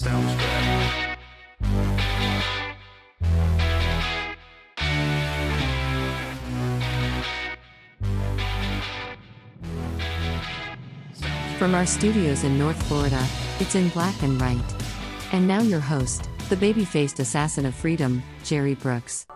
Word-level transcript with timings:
From 0.00 0.14
our 11.74 11.84
studios 11.84 12.44
in 12.44 12.58
North 12.58 12.82
Florida, 12.84 13.22
it's 13.58 13.74
in 13.74 13.90
black 13.90 14.22
and 14.22 14.40
white. 14.40 14.58
And 15.32 15.46
now 15.46 15.60
your 15.60 15.80
host, 15.80 16.30
the 16.48 16.56
baby 16.56 16.86
faced 16.86 17.20
assassin 17.20 17.66
of 17.66 17.74
freedom, 17.74 18.22
Jerry 18.42 18.74
Brooks. 18.74 19.26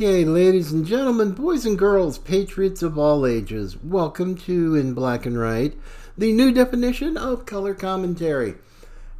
Okay, 0.00 0.24
ladies 0.24 0.72
and 0.72 0.86
gentlemen, 0.86 1.32
boys 1.32 1.66
and 1.66 1.78
girls, 1.78 2.16
patriots 2.16 2.82
of 2.82 2.98
all 2.98 3.26
ages, 3.26 3.76
welcome 3.84 4.34
to 4.34 4.74
In 4.74 4.94
Black 4.94 5.26
and 5.26 5.38
White, 5.38 5.76
the 6.16 6.32
new 6.32 6.52
definition 6.52 7.18
of 7.18 7.44
color 7.44 7.74
commentary. 7.74 8.54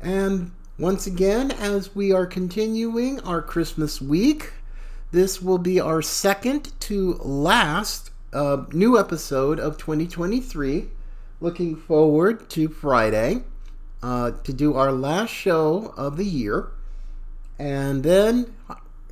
And 0.00 0.52
once 0.78 1.06
again, 1.06 1.50
as 1.50 1.94
we 1.94 2.12
are 2.12 2.24
continuing 2.24 3.20
our 3.20 3.42
Christmas 3.42 4.00
week, 4.00 4.54
this 5.12 5.42
will 5.42 5.58
be 5.58 5.78
our 5.78 6.00
second 6.00 6.72
to 6.80 7.12
last 7.16 8.10
uh, 8.32 8.64
new 8.72 8.98
episode 8.98 9.60
of 9.60 9.76
2023. 9.76 10.88
Looking 11.42 11.76
forward 11.76 12.48
to 12.48 12.68
Friday 12.68 13.42
uh, 14.02 14.30
to 14.44 14.52
do 14.54 14.72
our 14.72 14.92
last 14.92 15.28
show 15.28 15.92
of 15.98 16.16
the 16.16 16.24
year. 16.24 16.68
And 17.58 18.02
then 18.02 18.54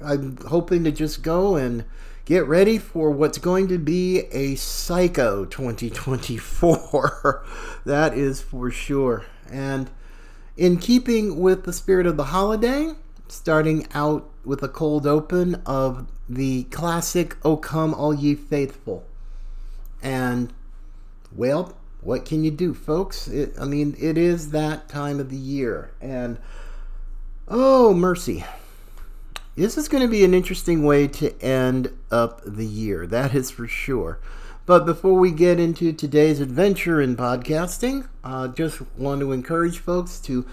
I'm 0.03 0.37
hoping 0.47 0.85
to 0.85 0.93
just 0.93 1.23
go 1.23 1.57
and 1.57 1.85
get 2.25 2.47
ready 2.47 2.77
for 2.77 3.11
what's 3.11 3.39
going 3.39 3.69
to 3.69 3.79
be 3.79 4.21
a 4.33 4.55
psycho 4.57 5.45
2024. 5.47 7.47
that 7.87 8.15
is 8.15 8.41
for 8.41 8.71
sure. 8.71 9.25
And 9.51 9.91
in 10.57 10.77
keeping 10.77 11.41
with 11.41 11.65
the 11.65 11.73
spirit 11.73 12.07
of 12.07 12.17
the 12.17 12.25
holiday, 12.25 12.93
starting 13.29 13.87
out 13.95 14.29
with 14.45 14.63
a 14.63 14.69
cold 14.69 15.07
open 15.07 15.63
of 15.65 16.07
the 16.29 16.65
classic 16.65 17.37
O 17.45 17.57
Come 17.57 17.95
All 17.95 18.13
Ye 18.13 18.35
Faithful. 18.35 19.07
And, 20.03 20.53
well, 21.35 21.77
what 22.03 22.25
can 22.25 22.45
you 22.45 22.51
do, 22.51 22.75
folks? 22.75 23.27
It, 23.27 23.55
I 23.59 23.65
mean, 23.65 23.97
it 23.99 24.19
is 24.19 24.51
that 24.51 24.89
time 24.89 25.19
of 25.19 25.31
the 25.31 25.37
year. 25.37 25.93
And, 26.01 26.39
oh, 27.48 27.95
mercy 27.95 28.45
this 29.58 29.77
is 29.77 29.89
going 29.89 30.05
to 30.05 30.08
be 30.08 30.24
an 30.24 30.35
interesting 30.35 30.85
way 30.85 31.08
to 31.08 31.36
end 31.42 31.92
up 32.13 32.42
the 32.46 32.64
year, 32.64 33.08
that 33.08 33.35
is 33.35 33.51
for 33.51 33.67
sure. 33.67 34.20
But 34.67 34.86
before 34.86 35.14
we 35.14 35.33
get 35.33 35.58
into 35.58 35.92
today's 35.92 36.39
adventure 36.39 37.01
in 37.01 37.17
podcasting, 37.17 38.07
I 38.23 38.45
uh, 38.45 38.48
just 38.48 38.80
want 38.96 39.20
to 39.20 39.33
encourage 39.33 39.80
folks 39.80 40.20
to 40.20 40.46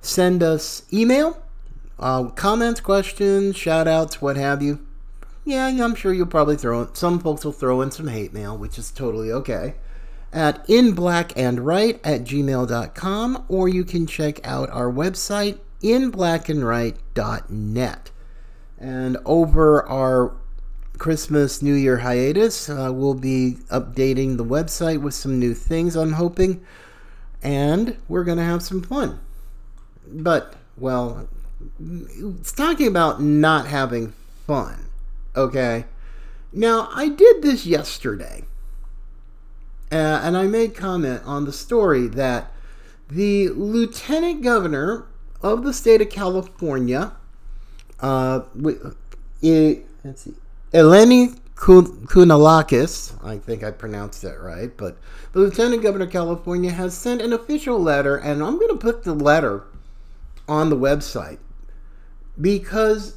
send 0.00 0.42
us 0.42 0.82
email, 0.92 1.40
uh, 2.00 2.24
comments, 2.30 2.80
questions, 2.80 3.56
shout 3.56 3.86
outs, 3.86 4.20
what 4.20 4.36
have 4.36 4.60
you. 4.60 4.84
Yeah, 5.44 5.66
I'm 5.66 5.94
sure 5.94 6.12
you'll 6.12 6.26
probably 6.26 6.56
throw 6.56 6.82
in, 6.82 6.92
some 6.96 7.20
folks 7.20 7.44
will 7.44 7.52
throw 7.52 7.80
in 7.80 7.92
some 7.92 8.08
hate 8.08 8.32
mail, 8.32 8.58
which 8.58 8.76
is 8.76 8.90
totally 8.90 9.30
okay. 9.30 9.76
At 10.32 10.66
inblackandwhite 10.66 12.00
at 12.02 12.24
gmail.com, 12.24 13.44
or 13.48 13.68
you 13.68 13.84
can 13.84 14.08
check 14.08 14.44
out 14.44 14.68
our 14.70 14.90
website, 14.90 15.60
inblackandwhite.net. 15.80 18.10
And 18.78 19.16
over 19.24 19.86
our 19.88 20.34
Christmas 20.98 21.62
New 21.62 21.74
Year 21.74 21.98
hiatus, 21.98 22.68
uh, 22.68 22.90
we'll 22.92 23.14
be 23.14 23.58
updating 23.70 24.36
the 24.36 24.44
website 24.44 25.00
with 25.00 25.14
some 25.14 25.38
new 25.38 25.54
things, 25.54 25.96
I'm 25.96 26.12
hoping. 26.12 26.64
And 27.42 27.96
we're 28.08 28.24
going 28.24 28.38
to 28.38 28.44
have 28.44 28.62
some 28.62 28.82
fun. 28.82 29.20
But, 30.06 30.54
well, 30.76 31.28
it's 31.80 32.52
talking 32.52 32.86
about 32.86 33.20
not 33.22 33.66
having 33.66 34.12
fun, 34.46 34.86
okay? 35.36 35.84
Now, 36.52 36.88
I 36.94 37.08
did 37.08 37.42
this 37.42 37.66
yesterday. 37.66 38.44
Uh, 39.90 40.20
and 40.22 40.36
I 40.36 40.46
made 40.46 40.74
comment 40.74 41.22
on 41.24 41.44
the 41.44 41.52
story 41.52 42.08
that 42.08 42.52
the 43.08 43.48
lieutenant 43.48 44.42
governor 44.42 45.06
of 45.40 45.64
the 45.64 45.72
state 45.72 46.02
of 46.02 46.10
California, 46.10 47.12
uh, 48.00 48.40
it, 49.42 49.86
let's 50.04 50.22
see, 50.22 50.34
Eleni 50.72 51.38
Kounalakis, 51.56 53.24
I 53.24 53.38
think 53.38 53.64
I 53.64 53.70
pronounced 53.70 54.22
that 54.22 54.40
right, 54.40 54.74
but 54.76 54.96
the 55.32 55.40
Lieutenant 55.40 55.82
Governor 55.82 56.04
of 56.04 56.12
California 56.12 56.70
has 56.70 56.96
sent 56.96 57.20
an 57.20 57.32
official 57.32 57.80
letter, 57.80 58.16
and 58.16 58.42
I'm 58.42 58.58
going 58.58 58.70
to 58.70 58.76
put 58.76 59.02
the 59.02 59.14
letter 59.14 59.64
on 60.46 60.70
the 60.70 60.76
website 60.76 61.38
because 62.40 63.16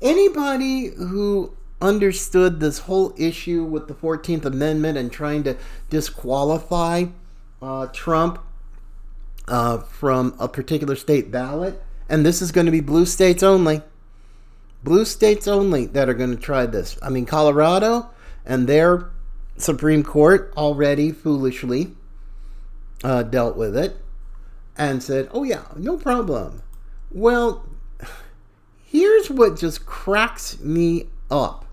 anybody 0.00 0.86
who 0.86 1.56
understood 1.80 2.60
this 2.60 2.80
whole 2.80 3.12
issue 3.18 3.64
with 3.64 3.88
the 3.88 3.94
14th 3.94 4.44
Amendment 4.44 4.96
and 4.96 5.10
trying 5.10 5.42
to 5.44 5.56
disqualify 5.90 7.06
uh, 7.60 7.86
Trump 7.88 8.38
uh, 9.48 9.78
from 9.78 10.34
a 10.38 10.48
particular 10.48 10.94
state 10.94 11.30
ballot, 11.30 11.82
and 12.08 12.24
this 12.24 12.40
is 12.40 12.52
going 12.52 12.66
to 12.66 12.72
be 12.72 12.80
blue 12.80 13.04
states 13.04 13.42
only 13.42 13.82
blue 14.84 15.04
states 15.04 15.48
only 15.48 15.86
that 15.86 16.08
are 16.08 16.14
going 16.14 16.36
to 16.36 16.40
try 16.40 16.66
this. 16.66 16.96
I 17.02 17.08
mean, 17.08 17.26
Colorado 17.26 18.10
and 18.44 18.68
their 18.68 19.10
Supreme 19.56 20.02
Court 20.02 20.52
already 20.56 21.10
foolishly 21.10 21.92
uh, 23.02 23.22
dealt 23.22 23.56
with 23.56 23.76
it 23.76 23.96
and 24.76 25.02
said, 25.02 25.28
oh, 25.32 25.42
yeah, 25.42 25.64
no 25.76 25.96
problem. 25.96 26.62
Well, 27.10 27.66
here's 28.84 29.30
what 29.30 29.58
just 29.58 29.86
cracks 29.86 30.60
me 30.60 31.06
up. 31.30 31.64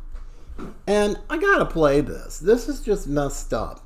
And 0.86 1.20
I 1.30 1.38
gotta 1.38 1.66
play 1.66 2.02
this. 2.02 2.40
This 2.40 2.70
is 2.70 2.82
just 2.82 3.08
messed 3.08 3.54
up. 3.54 3.86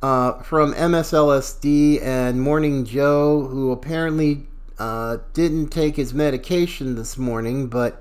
Uh, 0.00 0.40
from 0.42 0.74
MSLSD 0.74 2.00
and 2.02 2.40
Morning 2.40 2.84
Joe, 2.84 3.48
who 3.48 3.72
apparently 3.72 4.46
uh, 4.78 5.16
didn't 5.32 5.68
take 5.68 5.96
his 5.96 6.14
medication 6.14 6.94
this 6.94 7.18
morning, 7.18 7.66
but 7.66 8.00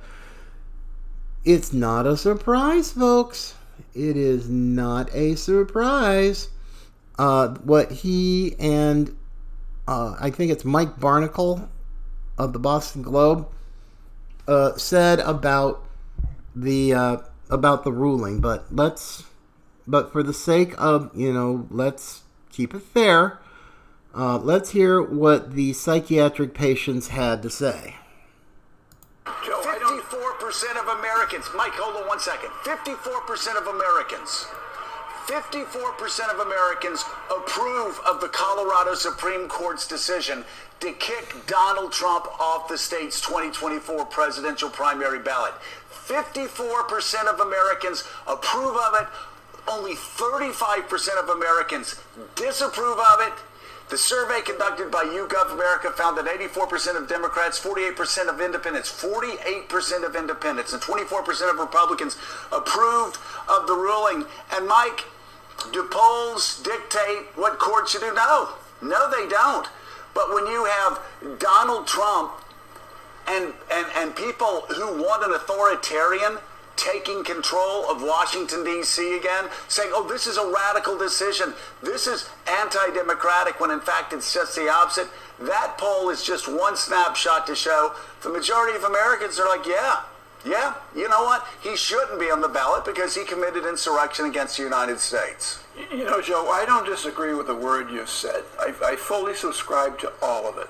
it's 1.47 1.71
not 1.71 2.05
a 2.05 2.17
surprise, 2.17 2.91
folks. 2.91 3.55
It 3.95 4.17
is 4.17 4.49
not 4.49 5.09
a 5.15 5.35
surprise. 5.35 6.49
Uh, 7.17 7.55
what 7.63 7.89
he 7.91 8.53
and 8.59 9.15
uh, 9.87 10.15
I 10.19 10.29
think 10.29 10.51
it's 10.51 10.65
Mike 10.65 10.99
Barnicle 10.99 11.69
of 12.37 12.51
the 12.51 12.59
Boston 12.59 13.01
Globe 13.01 13.47
uh, 14.45 14.75
said 14.75 15.19
about 15.21 15.87
the 16.53 16.93
uh, 16.93 17.17
about 17.49 17.85
the 17.85 17.93
ruling. 17.93 18.41
But 18.41 18.65
let's, 18.69 19.23
but 19.87 20.11
for 20.11 20.21
the 20.23 20.33
sake 20.33 20.73
of 20.77 21.09
you 21.15 21.31
know, 21.31 21.65
let's 21.71 22.23
keep 22.51 22.73
it 22.73 22.81
fair. 22.81 23.39
Uh, 24.13 24.37
let's 24.37 24.71
hear 24.71 25.01
what 25.01 25.53
the 25.53 25.71
psychiatric 25.71 26.53
patients 26.53 27.07
had 27.07 27.41
to 27.41 27.49
say. 27.49 27.95
54% 30.47 30.79
of 30.79 30.99
Americans, 30.99 31.49
Mike, 31.55 31.73
hold 31.73 32.01
on 32.01 32.07
one 32.07 32.19
second. 32.19 32.49
54% 32.63 33.57
of 33.57 33.67
Americans, 33.67 34.47
54% 35.27 36.33
of 36.33 36.39
Americans 36.39 37.03
approve 37.29 37.99
of 38.07 38.21
the 38.21 38.29
Colorado 38.29 38.93
Supreme 38.93 39.49
Court's 39.49 39.85
decision 39.85 40.45
to 40.79 40.93
kick 40.93 41.35
Donald 41.47 41.91
Trump 41.91 42.27
off 42.39 42.69
the 42.69 42.77
state's 42.77 43.19
2024 43.19 44.05
presidential 44.05 44.69
primary 44.69 45.19
ballot. 45.19 45.53
54% 45.91 47.27
of 47.27 47.41
Americans 47.41 48.05
approve 48.25 48.77
of 48.77 49.01
it. 49.01 49.07
Only 49.67 49.95
35% 49.95 51.21
of 51.21 51.27
Americans 51.27 51.99
disapprove 52.35 52.97
of 52.97 53.19
it. 53.19 53.33
The 53.89 53.97
survey 53.97 54.41
conducted 54.41 54.91
by 54.91 55.05
YouGov 55.05 55.53
America 55.53 55.91
found 55.91 56.17
that 56.17 56.25
84% 56.25 56.97
of 56.97 57.07
Democrats, 57.07 57.57
48% 57.57 58.27
of 58.27 58.41
independents, 58.41 58.91
48% 58.91 60.05
of 60.05 60.15
independents, 60.15 60.73
and 60.73 60.81
24% 60.81 61.51
of 61.51 61.57
Republicans 61.57 62.17
approved 62.51 63.17
of 63.47 63.65
the 63.67 63.73
ruling. 63.73 64.25
And 64.53 64.67
Mike, 64.67 65.05
do 65.71 65.87
polls 65.89 66.61
dictate 66.63 67.27
what 67.35 67.59
courts 67.59 67.93
should 67.93 68.01
do? 68.01 68.13
No. 68.13 68.49
No, 68.81 69.09
they 69.09 69.27
don't. 69.27 69.67
But 70.13 70.33
when 70.33 70.47
you 70.47 70.65
have 70.65 71.39
Donald 71.39 71.87
Trump 71.87 72.33
and, 73.27 73.53
and, 73.71 73.87
and 73.95 74.15
people 74.15 74.65
who 74.75 75.01
want 75.01 75.23
an 75.23 75.31
authoritarian 75.31 76.39
taking 76.77 77.23
control 77.23 77.89
of 77.89 78.01
Washington, 78.01 78.63
D.C. 78.63 79.17
again, 79.17 79.45
saying, 79.67 79.89
oh, 79.93 80.07
this 80.07 80.27
is 80.27 80.37
a 80.37 80.51
radical 80.51 80.97
decision. 80.97 81.53
This 81.83 82.07
is 82.07 82.29
anti 82.47 82.91
democratic, 82.93 83.59
when 83.59 83.71
in 83.71 83.81
fact 83.81 84.13
it's 84.13 84.33
just 84.33 84.55
the 84.55 84.69
opposite. 84.69 85.09
That 85.39 85.75
poll 85.77 86.09
is 86.09 86.23
just 86.23 86.47
one 86.47 86.77
snapshot 86.77 87.45
to 87.47 87.55
show 87.55 87.93
the 88.21 88.29
majority 88.29 88.77
of 88.77 88.83
Americans 88.83 89.39
are 89.39 89.47
like, 89.47 89.65
yeah, 89.65 90.01
yeah, 90.45 90.75
you 90.95 91.09
know 91.09 91.23
what? 91.23 91.45
He 91.61 91.75
shouldn't 91.75 92.19
be 92.19 92.31
on 92.31 92.41
the 92.41 92.47
ballot 92.47 92.85
because 92.85 93.15
he 93.15 93.25
committed 93.25 93.65
insurrection 93.65 94.25
against 94.25 94.57
the 94.57 94.63
United 94.63 94.99
States. 94.99 95.63
You 95.91 96.05
know, 96.05 96.21
Joe, 96.21 96.49
I 96.49 96.65
don't 96.65 96.85
disagree 96.85 97.33
with 97.33 97.47
the 97.47 97.55
word 97.55 97.91
you 97.91 98.05
said. 98.05 98.43
I, 98.59 98.73
I 98.83 98.95
fully 98.95 99.35
subscribe 99.35 99.99
to 99.99 100.11
all 100.21 100.47
of 100.47 100.57
it. 100.57 100.69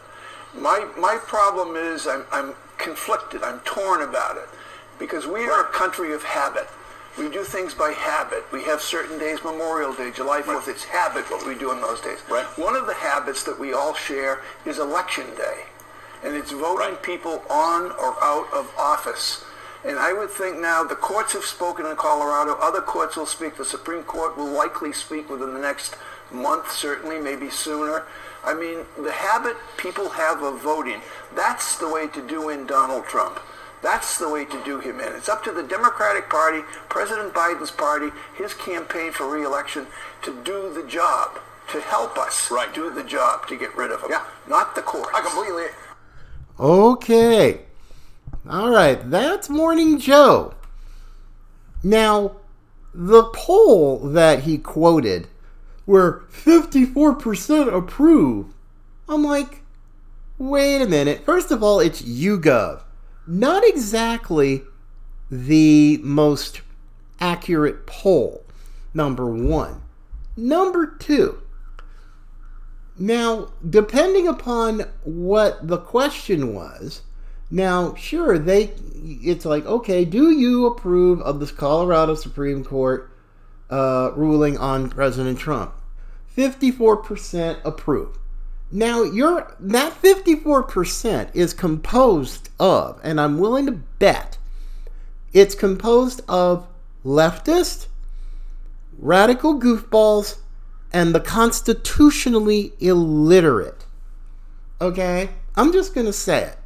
My, 0.55 0.87
my 0.97 1.17
problem 1.21 1.75
is 1.75 2.07
I'm, 2.07 2.25
I'm 2.31 2.55
conflicted. 2.77 3.43
I'm 3.43 3.59
torn 3.59 4.01
about 4.01 4.37
it 4.37 4.49
because 4.99 5.27
we 5.27 5.45
are 5.45 5.61
a 5.61 5.71
country 5.71 6.13
of 6.13 6.23
habit. 6.23 6.67
We 7.17 7.29
do 7.29 7.43
things 7.43 7.73
by 7.73 7.91
habit. 7.91 8.45
We 8.51 8.63
have 8.65 8.81
certain 8.81 9.17
days, 9.17 9.43
Memorial 9.43 9.93
Day, 9.93 10.11
July 10.11 10.41
4th. 10.41 10.47
Right. 10.47 10.67
It's 10.67 10.83
habit 10.83 11.29
what 11.31 11.47
we 11.47 11.55
do 11.55 11.71
on 11.71 11.81
those 11.81 11.99
days. 11.99 12.19
Right. 12.29 12.45
One 12.57 12.75
of 12.75 12.85
the 12.85 12.93
habits 12.93 13.43
that 13.43 13.59
we 13.59 13.73
all 13.73 13.95
share 13.95 14.41
is 14.65 14.77
election 14.77 15.25
day. 15.35 15.63
And 16.23 16.35
it's 16.35 16.51
voting 16.51 16.93
right. 16.93 17.03
people 17.03 17.43
on 17.49 17.91
or 17.91 18.15
out 18.21 18.47
of 18.53 18.71
office. 18.77 19.43
And 19.83 19.97
I 19.97 20.13
would 20.13 20.29
think 20.29 20.59
now 20.59 20.83
the 20.83 20.95
courts 20.95 21.33
have 21.33 21.43
spoken 21.43 21.85
in 21.85 21.95
Colorado. 21.95 22.57
Other 22.61 22.81
courts 22.81 23.15
will 23.17 23.25
speak. 23.25 23.57
The 23.57 23.65
Supreme 23.65 24.03
Court 24.03 24.37
will 24.37 24.51
likely 24.51 24.93
speak 24.93 25.29
within 25.29 25.53
the 25.53 25.59
next 25.59 25.95
month, 26.31 26.71
certainly, 26.71 27.19
maybe 27.19 27.49
sooner. 27.49 28.03
I 28.43 28.53
mean, 28.53 28.79
the 29.01 29.11
habit 29.11 29.57
people 29.77 30.09
have 30.09 30.43
of 30.43 30.61
voting, 30.61 31.01
that's 31.35 31.77
the 31.77 31.89
way 31.89 32.07
to 32.07 32.27
do 32.27 32.49
in 32.49 32.67
Donald 32.67 33.05
Trump. 33.05 33.39
That's 33.81 34.17
the 34.17 34.29
way 34.29 34.45
to 34.45 34.63
do 34.63 34.79
him 34.79 34.99
in. 34.99 35.13
It's 35.13 35.29
up 35.29 35.43
to 35.43 35.51
the 35.51 35.63
Democratic 35.63 36.29
Party, 36.29 36.61
President 36.89 37.33
Biden's 37.33 37.71
party, 37.71 38.09
his 38.35 38.53
campaign 38.53 39.11
for 39.11 39.27
reelection 39.27 39.87
to 40.23 40.35
do 40.43 40.73
the 40.73 40.87
job, 40.87 41.39
to 41.71 41.79
help 41.79 42.17
us 42.17 42.49
right. 42.49 42.73
do 42.73 42.89
the 42.89 43.03
job 43.03 43.47
to 43.47 43.57
get 43.57 43.75
rid 43.77 43.91
of 43.91 44.01
him. 44.01 44.09
Yeah. 44.11 44.23
Not 44.47 44.75
the 44.75 44.81
courts. 44.81 45.09
I 45.13 45.21
completely. 45.21 45.65
Okay. 46.59 47.61
All 48.49 48.71
right. 48.71 49.09
That's 49.09 49.49
Morning 49.49 49.99
Joe. 49.99 50.53
Now, 51.83 52.37
the 52.93 53.25
poll 53.25 53.99
that 53.99 54.43
he 54.43 54.57
quoted 54.57 55.27
where 55.85 56.23
54% 56.31 57.73
approve. 57.73 58.47
I'm 59.07 59.23
like, 59.23 59.61
wait 60.37 60.81
a 60.81 60.87
minute. 60.87 61.23
First 61.23 61.49
of 61.49 61.63
all, 61.63 61.79
it's 61.79 62.01
YouGov 62.01 62.81
not 63.27 63.63
exactly 63.65 64.63
the 65.29 65.99
most 66.03 66.61
accurate 67.19 67.85
poll, 67.85 68.43
number 68.93 69.27
one. 69.27 69.81
Number 70.35 70.85
two, 70.85 71.41
now, 72.99 73.49
depending 73.67 74.27
upon 74.27 74.85
what 75.03 75.67
the 75.67 75.77
question 75.77 76.53
was, 76.53 77.01
now, 77.49 77.95
sure, 77.95 78.37
they 78.37 78.73
it's 78.95 79.45
like, 79.45 79.65
okay, 79.65 80.03
do 80.03 80.31
you 80.31 80.65
approve 80.65 81.21
of 81.21 81.39
this 81.39 81.51
Colorado 81.51 82.15
Supreme 82.15 82.63
Court 82.63 83.09
uh, 83.69 84.11
ruling 84.15 84.57
on 84.57 84.89
President 84.89 85.39
Trump? 85.39 85.73
54% 86.35 87.59
approve. 87.63 88.17
Now, 88.71 89.03
you're, 89.03 89.55
that 89.59 89.93
54% 90.01 91.29
is 91.33 91.53
composed 91.53 92.49
of, 92.59 92.99
and 93.03 93.19
I'm 93.19 93.39
willing 93.39 93.65
to 93.67 93.71
bet, 93.71 94.37
it's 95.31 95.55
composed 95.55 96.21
of 96.27 96.67
leftist, 97.05 97.87
radical 98.97 99.59
goofballs, 99.59 100.39
and 100.91 101.15
the 101.15 101.19
constitutionally 101.19 102.73
illiterate. 102.79 103.85
Okay? 104.81 105.29
I'm 105.55 105.71
just 105.71 105.93
going 105.93 106.05
to 106.05 106.13
say 106.13 106.43
it. 106.43 106.57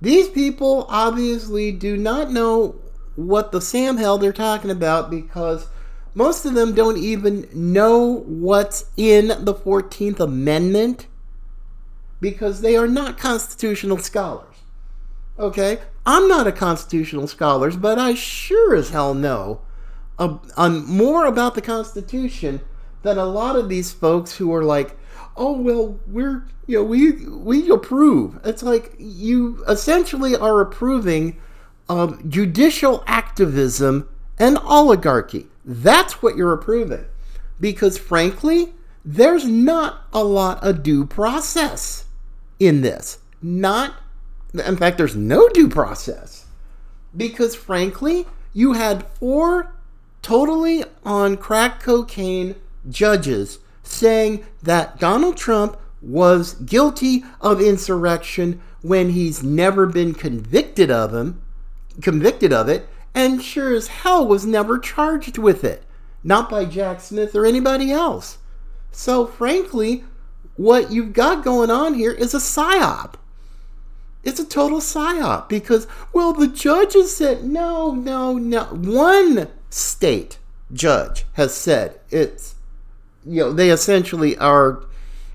These 0.00 0.28
people 0.28 0.86
obviously 0.90 1.72
do 1.72 1.96
not 1.96 2.30
know 2.30 2.76
what 3.16 3.52
the 3.52 3.60
Sam 3.60 3.96
hell 3.96 4.18
they're 4.18 4.32
talking 4.32 4.70
about 4.70 5.10
because 5.10 5.68
most 6.14 6.44
of 6.44 6.54
them 6.54 6.74
don't 6.74 6.98
even 6.98 7.48
know 7.52 8.22
what's 8.26 8.86
in 8.96 9.28
the 9.28 9.54
14th 9.54 10.20
Amendment 10.20 11.06
because 12.20 12.60
they 12.60 12.76
are 12.76 12.88
not 12.88 13.18
constitutional 13.18 13.98
scholars. 13.98 14.56
Okay? 15.38 15.78
I'm 16.06 16.28
not 16.28 16.46
a 16.46 16.52
constitutional 16.52 17.26
scholar, 17.26 17.70
but 17.72 17.98
I 17.98 18.14
sure 18.14 18.74
as 18.74 18.90
hell 18.90 19.14
know 19.14 19.60
a, 20.18 20.38
a, 20.56 20.70
more 20.70 21.26
about 21.26 21.54
the 21.54 21.62
Constitution 21.62 22.60
than 23.02 23.18
a 23.18 23.26
lot 23.26 23.56
of 23.56 23.68
these 23.68 23.92
folks 23.92 24.36
who 24.36 24.52
are 24.52 24.64
like, 24.64 24.96
oh 25.36 25.52
well, 25.52 25.98
we're 26.06 26.46
you 26.66 26.78
know 26.78 26.84
we 26.84 27.26
we 27.26 27.70
approve. 27.70 28.40
It's 28.44 28.62
like 28.62 28.94
you 28.98 29.64
essentially 29.68 30.36
are 30.36 30.60
approving 30.60 31.40
of 31.88 32.28
judicial 32.28 33.02
activism 33.06 34.08
and 34.38 34.58
oligarchy. 34.58 35.46
That's 35.64 36.22
what 36.22 36.36
you're 36.36 36.52
approving, 36.52 37.06
because 37.60 37.98
frankly, 37.98 38.74
there's 39.04 39.44
not 39.44 40.06
a 40.12 40.24
lot 40.24 40.62
of 40.64 40.82
due 40.82 41.04
process 41.04 42.04
in 42.58 42.80
this. 42.80 43.18
Not, 43.42 43.94
in 44.54 44.76
fact, 44.76 44.96
there's 44.96 45.16
no 45.16 45.48
due 45.50 45.68
process. 45.68 46.46
Because 47.16 47.54
frankly, 47.54 48.26
you 48.52 48.72
had 48.72 49.06
four 49.18 49.74
totally 50.22 50.84
on 51.04 51.36
crack 51.36 51.80
cocaine 51.80 52.54
judges 52.88 53.58
saying 53.82 54.44
that 54.62 54.98
Donald 54.98 55.36
Trump 55.36 55.76
was 56.00 56.54
guilty 56.54 57.24
of 57.40 57.60
insurrection 57.60 58.60
when 58.82 59.10
he's 59.10 59.42
never 59.42 59.86
been 59.86 60.14
convicted 60.14 60.90
of 60.90 61.14
him, 61.14 61.42
convicted 62.00 62.52
of 62.52 62.68
it, 62.68 62.88
and 63.14 63.42
sure 63.42 63.74
as 63.74 63.88
hell 63.88 64.26
was 64.26 64.44
never 64.44 64.78
charged 64.78 65.38
with 65.38 65.62
it, 65.62 65.84
not 66.22 66.50
by 66.50 66.64
Jack 66.64 67.00
Smith 67.00 67.34
or 67.34 67.46
anybody 67.46 67.90
else. 67.92 68.38
So 68.94 69.26
frankly, 69.26 70.04
what 70.56 70.92
you've 70.92 71.12
got 71.12 71.44
going 71.44 71.70
on 71.70 71.94
here 71.94 72.12
is 72.12 72.32
a 72.32 72.38
psyop. 72.38 73.14
It's 74.22 74.40
a 74.40 74.46
total 74.46 74.78
psyop 74.78 75.48
because, 75.48 75.86
well, 76.12 76.32
the 76.32 76.46
judges 76.46 77.14
said, 77.14 77.44
no, 77.44 77.92
no, 77.92 78.38
no. 78.38 78.64
One 78.66 79.48
state 79.68 80.38
judge 80.72 81.26
has 81.34 81.52
said 81.54 82.00
it's, 82.10 82.54
you 83.26 83.40
know, 83.40 83.52
they 83.52 83.70
essentially 83.70 84.38
are 84.38 84.84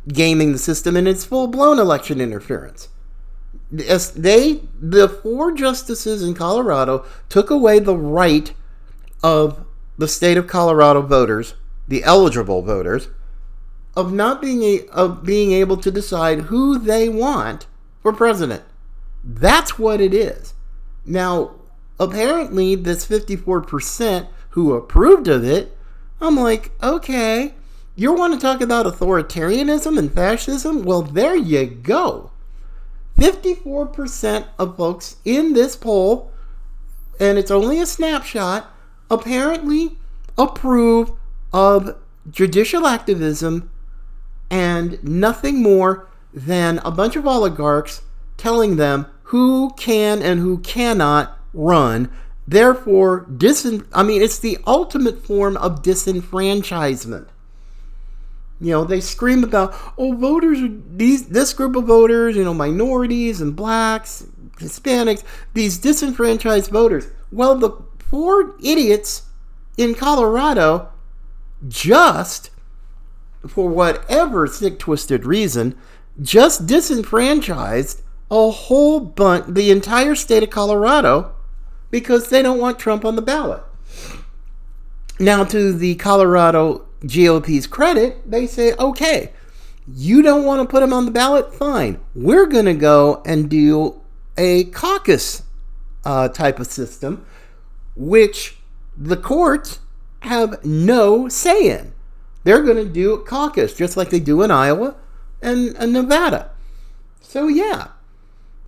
gaming 0.07 0.53
the 0.53 0.57
system 0.57 0.95
and 0.95 1.07
it's 1.07 1.25
full 1.25 1.47
blown 1.47 1.79
election 1.79 2.21
interference. 2.21 2.87
As 3.87 4.11
they, 4.11 4.61
the 4.79 5.09
four 5.09 5.51
justices 5.51 6.23
in 6.23 6.33
Colorado 6.33 7.05
took 7.27 7.49
away 7.49 7.79
the 7.79 7.95
right 7.95 8.53
of 9.21 9.65
the 9.97 10.07
state 10.07 10.37
of 10.37 10.47
Colorado 10.47 11.01
voters, 11.01 11.53
the 11.87 12.03
eligible 12.05 12.61
voters, 12.61 13.09
of 13.95 14.13
not 14.13 14.41
being 14.41 14.63
a, 14.63 14.87
of 14.87 15.23
being 15.23 15.51
able 15.51 15.77
to 15.77 15.91
decide 15.91 16.41
who 16.41 16.77
they 16.77 17.09
want 17.09 17.67
for 18.01 18.13
president. 18.13 18.63
That's 19.23 19.77
what 19.77 19.99
it 19.99 20.13
is. 20.13 20.53
Now, 21.05 21.51
apparently, 21.99 22.75
this 22.75 23.05
54% 23.05 24.27
who 24.51 24.73
approved 24.73 25.27
of 25.27 25.43
it, 25.43 25.75
I'm 26.21 26.35
like, 26.35 26.71
okay, 26.81 27.53
you 27.95 28.13
want 28.13 28.33
to 28.33 28.39
talk 28.39 28.61
about 28.61 28.85
authoritarianism 28.85 29.97
and 29.97 30.13
fascism? 30.13 30.83
Well, 30.83 31.01
there 31.01 31.35
you 31.35 31.65
go. 31.65 32.31
54% 33.17 34.45
of 34.57 34.77
folks 34.77 35.17
in 35.25 35.53
this 35.53 35.75
poll, 35.75 36.31
and 37.19 37.37
it's 37.37 37.51
only 37.51 37.79
a 37.81 37.85
snapshot, 37.85 38.71
apparently 39.11 39.97
approve 40.37 41.11
of 41.51 41.97
judicial 42.31 42.87
activism 42.87 43.69
and 44.49 45.03
nothing 45.03 45.61
more 45.61 46.07
than 46.33 46.79
a 46.79 46.91
bunch 46.91 47.15
of 47.15 47.25
oligarchs 47.27 48.01
telling 48.37 48.75
them 48.75 49.05
who 49.23 49.71
can 49.77 50.21
and 50.21 50.39
who 50.39 50.57
cannot 50.59 51.37
run 51.53 52.09
Therefore, 52.49 53.27
disin- 53.29 53.85
I 53.93 54.01
mean, 54.01 54.23
it's 54.23 54.39
the 54.39 54.57
ultimate 54.65 55.23
form 55.23 55.55
of 55.57 55.83
disenfranchisement. 55.83 57.27
You 58.59 58.71
know, 58.71 58.83
they 58.85 59.01
scream 59.01 59.43
about, 59.43 59.75
oh, 59.99 60.13
voters, 60.13 60.57
these 60.89 61.27
this 61.27 61.53
group 61.53 61.75
of 61.75 61.83
voters, 61.83 62.35
you 62.35 62.43
know, 62.43 62.55
minorities 62.55 63.39
and 63.39 63.55
blacks, 63.55 64.25
Hispanics, 64.57 65.23
these 65.53 65.77
disenfranchised 65.77 66.71
voters. 66.71 67.07
Well, 67.31 67.53
the 67.53 67.69
poor 67.69 68.55
idiots 68.63 69.27
in 69.77 69.93
Colorado 69.93 70.89
just, 71.67 72.49
for 73.47 73.69
whatever 73.69 74.47
sick, 74.47 74.79
twisted 74.79 75.25
reason, 75.25 75.75
just 76.21 76.67
disenfranchised 76.67 78.01
a 78.31 78.51
whole 78.51 78.99
bunch, 78.99 79.45
the 79.47 79.71
entire 79.71 80.15
state 80.15 80.43
of 80.43 80.49
Colorado, 80.49 81.33
because 81.89 82.29
they 82.29 82.41
don't 82.41 82.59
want 82.59 82.77
Trump 82.77 83.03
on 83.03 83.15
the 83.15 83.21
ballot. 83.21 83.63
Now, 85.19 85.43
to 85.45 85.73
the 85.73 85.95
Colorado 85.95 86.85
GOP's 87.05 87.67
credit, 87.67 88.29
they 88.29 88.45
say, 88.45 88.73
okay, 88.73 89.31
you 89.87 90.21
don't 90.21 90.45
want 90.45 90.61
to 90.61 90.71
put 90.71 90.83
him 90.83 90.93
on 90.93 91.05
the 91.05 91.11
ballot? 91.11 91.53
Fine. 91.53 91.99
We're 92.13 92.45
going 92.45 92.65
to 92.65 92.73
go 92.73 93.23
and 93.25 93.49
do 93.49 94.01
a 94.37 94.65
caucus 94.65 95.43
uh, 96.05 96.29
type 96.29 96.59
of 96.59 96.67
system, 96.67 97.25
which 97.95 98.57
the 98.95 99.17
courts 99.17 99.79
have 100.21 100.63
no 100.63 101.27
say 101.27 101.69
in. 101.69 101.93
They're 102.49 102.63
going 102.63 102.83
to 102.83 102.91
do 102.91 103.13
a 103.13 103.23
caucus, 103.23 103.75
just 103.75 103.95
like 103.95 104.09
they 104.09 104.19
do 104.19 104.41
in 104.41 104.49
Iowa 104.49 104.95
and, 105.39 105.75
and 105.77 105.93
Nevada. 105.93 106.49
So, 107.21 107.47
yeah, 107.47 107.89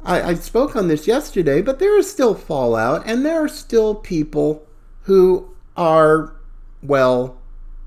I, 0.06 0.22
I 0.22 0.34
spoke 0.36 0.76
on 0.76 0.88
this 0.88 1.08
yesterday, 1.08 1.64
but 1.64 1.80
there 1.80 1.98
is 1.98 2.08
still 2.08 2.36
fallout, 2.36 3.02
and 3.08 3.26
there 3.26 3.44
are 3.44 3.48
still 3.48 3.96
people 3.96 4.68
who 5.06 5.50
are, 5.76 6.36
well, 6.84 7.42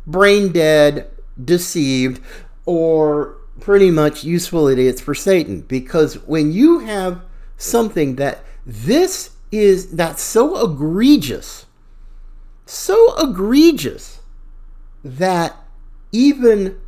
brain 0.05 0.51
dead, 0.51 1.13
deceived, 1.45 2.21
or 2.67 3.37
pretty 3.61 3.93
much 3.93 4.25
useful 4.25 4.67
idiots 4.67 5.01
for 5.01 5.15
Satan. 5.15 5.61
Because 5.61 6.15
when 6.27 6.51
you 6.51 6.81
have 6.81 7.23
something 7.57 8.17
that 8.17 8.43
this 8.67 9.31
is 9.53 9.93
that's 9.93 10.23
so 10.23 10.61
egregious, 10.61 11.67
so 12.67 13.15
egregious 13.17 14.19
that 15.05 15.61
even 16.15 16.81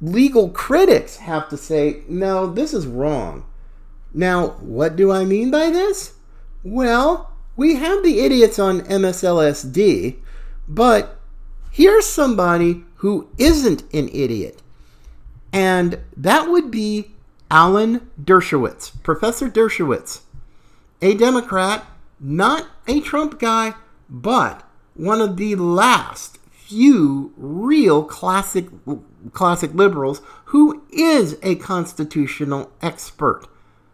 legal 0.00 0.48
critics 0.48 1.16
have 1.16 1.48
to 1.48 1.56
say, 1.56 2.02
no, 2.08 2.46
this 2.46 2.72
is 2.72 2.86
wrong. 2.86 3.44
Now, 4.14 4.50
what 4.60 4.94
do 4.94 5.10
I 5.10 5.24
mean 5.24 5.50
by 5.50 5.70
this? 5.70 6.14
Well, 6.62 7.32
we 7.56 7.74
have 7.74 8.04
the 8.04 8.20
idiots 8.20 8.60
on 8.60 8.82
MSLSD, 8.82 10.18
but 10.68 11.18
here's 11.72 12.06
somebody 12.06 12.84
who 12.96 13.28
isn't 13.38 13.82
an 13.92 14.08
idiot. 14.10 14.62
And 15.52 15.98
that 16.16 16.48
would 16.48 16.70
be 16.70 17.10
Alan 17.50 18.08
Dershowitz, 18.22 19.02
Professor 19.02 19.50
Dershowitz, 19.50 20.20
a 21.02 21.14
Democrat, 21.14 21.84
not 22.20 22.68
a 22.86 23.00
Trump 23.00 23.40
guy, 23.40 23.74
but 24.08 24.62
one 24.94 25.20
of 25.20 25.36
the 25.38 25.56
last 25.56 26.38
few 26.70 27.32
real 27.36 28.04
classic 28.04 28.66
classic 29.32 29.74
liberals 29.74 30.22
who 30.46 30.84
is 30.92 31.36
a 31.42 31.56
constitutional 31.56 32.70
expert. 32.80 33.42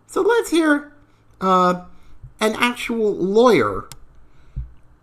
So 0.06 0.21
let's 0.21 0.50
hear 0.50 0.92
uh, 1.40 1.85
an 2.38 2.54
actual 2.56 3.14
lawyer 3.14 3.88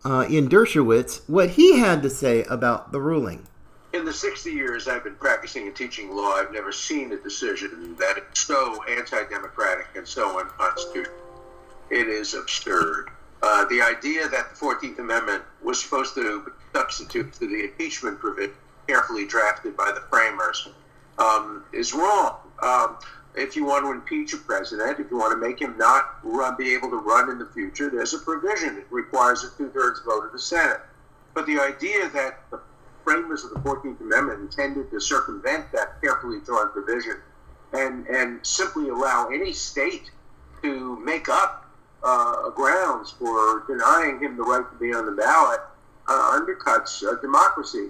uh, 0.05 0.27
in 0.29 0.49
Dershowitz 0.49 1.27
what 1.27 1.51
he 1.51 1.79
had 1.79 2.03
to 2.03 2.11
say 2.11 2.43
about 2.43 2.91
the 2.91 3.01
ruling. 3.01 3.47
In 3.91 4.05
the 4.05 4.13
60 4.13 4.51
years 4.51 4.87
I've 4.87 5.03
been 5.03 5.15
practicing 5.15 5.65
and 5.65 5.75
teaching 5.75 6.15
law, 6.15 6.33
I've 6.33 6.51
never 6.51 6.71
seen 6.71 7.11
a 7.11 7.17
decision 7.17 7.95
that 7.97 8.17
is 8.19 8.23
so 8.39 8.83
anti 8.83 9.23
democratic 9.29 9.87
and 9.95 10.07
so 10.07 10.39
unconstitutional. 10.39 11.17
It 11.89 12.07
is 12.07 12.35
absurd. 12.35 13.09
Uh, 13.41 13.65
the 13.65 13.81
idea 13.81 14.27
that 14.29 14.51
the 14.51 14.55
14th 14.55 14.99
Amendment 14.99 15.43
was 15.63 15.81
supposed 15.81 16.13
to 16.15 16.53
substitute 16.73 17.33
to 17.33 17.47
the 17.47 17.65
impeachment 17.65 18.19
provision 18.19 18.55
carefully 18.87 19.25
drafted 19.25 19.77
by 19.77 19.91
the 19.93 20.01
framers 20.09 20.67
um, 21.17 21.63
is 21.71 21.93
wrong. 21.93 22.37
Um, 22.61 22.97
if 23.35 23.55
you 23.55 23.65
want 23.65 23.85
to 23.85 23.91
impeach 23.91 24.33
a 24.33 24.37
president, 24.37 24.99
if 24.99 25.09
you 25.09 25.17
want 25.17 25.31
to 25.31 25.37
make 25.37 25.59
him 25.59 25.77
not 25.77 26.19
run, 26.23 26.55
be 26.57 26.73
able 26.73 26.89
to 26.89 26.97
run 26.97 27.29
in 27.29 27.39
the 27.39 27.47
future, 27.47 27.89
there's 27.89 28.13
a 28.13 28.19
provision. 28.19 28.77
It 28.77 28.87
requires 28.91 29.43
a 29.43 29.57
two-thirds 29.57 30.01
vote 30.05 30.25
of 30.25 30.31
the 30.31 30.39
Senate. 30.39 30.81
But 31.33 31.47
the 31.47 31.59
idea 31.59 32.09
that 32.09 32.41
the 32.51 32.59
framers 33.03 33.43
of 33.43 33.51
the 33.51 33.59
14th 33.59 33.99
Amendment 34.01 34.41
intended 34.41 34.91
to 34.91 34.99
circumvent 34.99 35.71
that 35.71 35.99
carefully 36.01 36.39
drawn 36.45 36.71
provision 36.71 37.17
and, 37.73 38.05
and 38.07 38.45
simply 38.45 38.89
allow 38.89 39.29
any 39.29 39.51
state 39.51 40.11
to 40.61 40.99
make 40.99 41.27
up 41.27 41.71
uh, 42.03 42.49
grounds 42.51 43.11
for 43.11 43.63
denying 43.67 44.19
him 44.19 44.37
the 44.37 44.43
right 44.43 44.69
to 44.71 44.77
be 44.77 44.93
on 44.93 45.05
the 45.05 45.11
ballot 45.11 45.59
uh, 46.07 46.39
undercuts 46.39 47.03
uh, 47.03 47.19
democracy. 47.21 47.87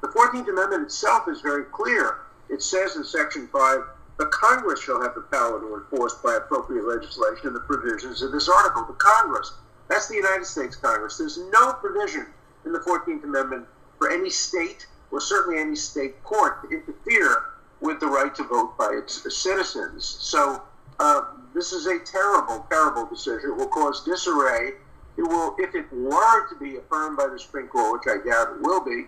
The 0.00 0.08
14th 0.08 0.48
Amendment 0.48 0.82
itself 0.84 1.28
is 1.28 1.40
very 1.40 1.64
clear. 1.64 2.18
It 2.50 2.62
says 2.62 2.96
in 2.96 3.04
Section 3.04 3.48
5 3.48 3.84
the 4.16 4.26
Congress 4.26 4.80
shall 4.80 5.02
have 5.02 5.14
the 5.14 5.22
power 5.22 5.60
to 5.60 5.74
enforce 5.74 6.14
by 6.14 6.34
appropriate 6.36 6.86
legislation 6.86 7.52
the 7.52 7.60
provisions 7.60 8.22
of 8.22 8.30
this 8.30 8.48
article. 8.48 8.84
The 8.84 8.92
Congress. 8.94 9.54
That's 9.88 10.08
the 10.08 10.14
United 10.14 10.46
States 10.46 10.76
Congress. 10.76 11.18
There's 11.18 11.38
no 11.50 11.72
provision 11.74 12.26
in 12.64 12.72
the 12.72 12.78
14th 12.78 13.24
Amendment 13.24 13.66
for 13.98 14.10
any 14.10 14.30
state, 14.30 14.86
or 15.10 15.20
certainly 15.20 15.60
any 15.60 15.76
state 15.76 16.22
court, 16.22 16.62
to 16.62 16.76
interfere 16.76 17.44
with 17.80 18.00
the 18.00 18.06
right 18.06 18.34
to 18.34 18.44
vote 18.44 18.78
by 18.78 18.90
its 18.92 19.22
citizens. 19.36 20.04
So 20.04 20.62
uh, 21.00 21.22
this 21.52 21.72
is 21.72 21.86
a 21.86 21.98
terrible, 21.98 22.66
terrible 22.70 23.06
decision. 23.06 23.50
It 23.50 23.56
will 23.56 23.68
cause 23.68 24.04
disarray. 24.04 24.72
It 25.16 25.22
will, 25.22 25.54
if 25.58 25.74
it 25.74 25.92
were 25.92 26.48
to 26.48 26.56
be 26.56 26.76
affirmed 26.76 27.16
by 27.16 27.28
the 27.28 27.38
Supreme 27.38 27.68
Court, 27.68 28.00
which 28.00 28.12
I 28.12 28.24
doubt 28.28 28.56
it 28.56 28.60
will 28.60 28.84
be, 28.84 29.06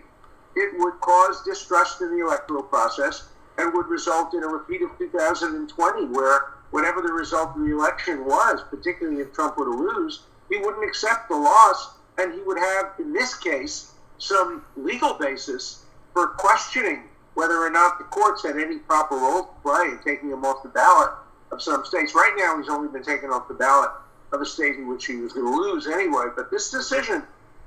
it 0.55 0.79
would 0.79 0.99
cause 1.01 1.43
distrust 1.43 2.01
in 2.01 2.17
the 2.17 2.25
electoral 2.25 2.63
process 2.63 3.27
and 3.57 3.73
would 3.73 3.87
result 3.87 4.33
in 4.33 4.43
a 4.43 4.47
repeat 4.47 4.81
of 4.81 4.97
2020, 4.97 6.05
where 6.05 6.53
whatever 6.71 7.01
the 7.01 7.11
result 7.11 7.55
of 7.55 7.61
the 7.61 7.71
election 7.71 8.25
was, 8.25 8.61
particularly 8.69 9.21
if 9.21 9.33
Trump 9.33 9.57
were 9.57 9.65
to 9.65 9.71
lose, 9.71 10.23
he 10.49 10.57
wouldn't 10.57 10.83
accept 10.83 11.29
the 11.29 11.35
loss, 11.35 11.95
and 12.17 12.33
he 12.33 12.41
would 12.41 12.57
have, 12.57 12.93
in 12.99 13.13
this 13.13 13.35
case, 13.35 13.91
some 14.17 14.63
legal 14.75 15.13
basis 15.13 15.83
for 16.13 16.27
questioning 16.27 17.03
whether 17.35 17.57
or 17.57 17.69
not 17.69 17.99
the 17.99 18.03
courts 18.05 18.43
had 18.43 18.57
any 18.57 18.79
proper 18.79 19.15
role 19.15 19.43
to 19.43 19.61
play 19.61 19.85
in 19.89 19.99
taking 20.03 20.29
him 20.29 20.43
off 20.43 20.63
the 20.63 20.69
ballot 20.69 21.11
of 21.51 21.61
some 21.61 21.85
states. 21.85 22.15
Right 22.15 22.33
now, 22.37 22.57
he's 22.57 22.69
only 22.69 22.87
been 22.87 23.03
taken 23.03 23.29
off 23.29 23.47
the 23.47 23.53
ballot 23.53 23.91
of 24.31 24.41
a 24.41 24.45
state 24.45 24.75
in 24.75 24.87
which 24.87 25.05
he 25.05 25.17
was 25.17 25.33
going 25.33 25.45
to 25.45 25.51
lose 25.51 25.87
anyway. 25.87 26.25
But 26.35 26.51
this 26.51 26.69
decision, 26.69 27.23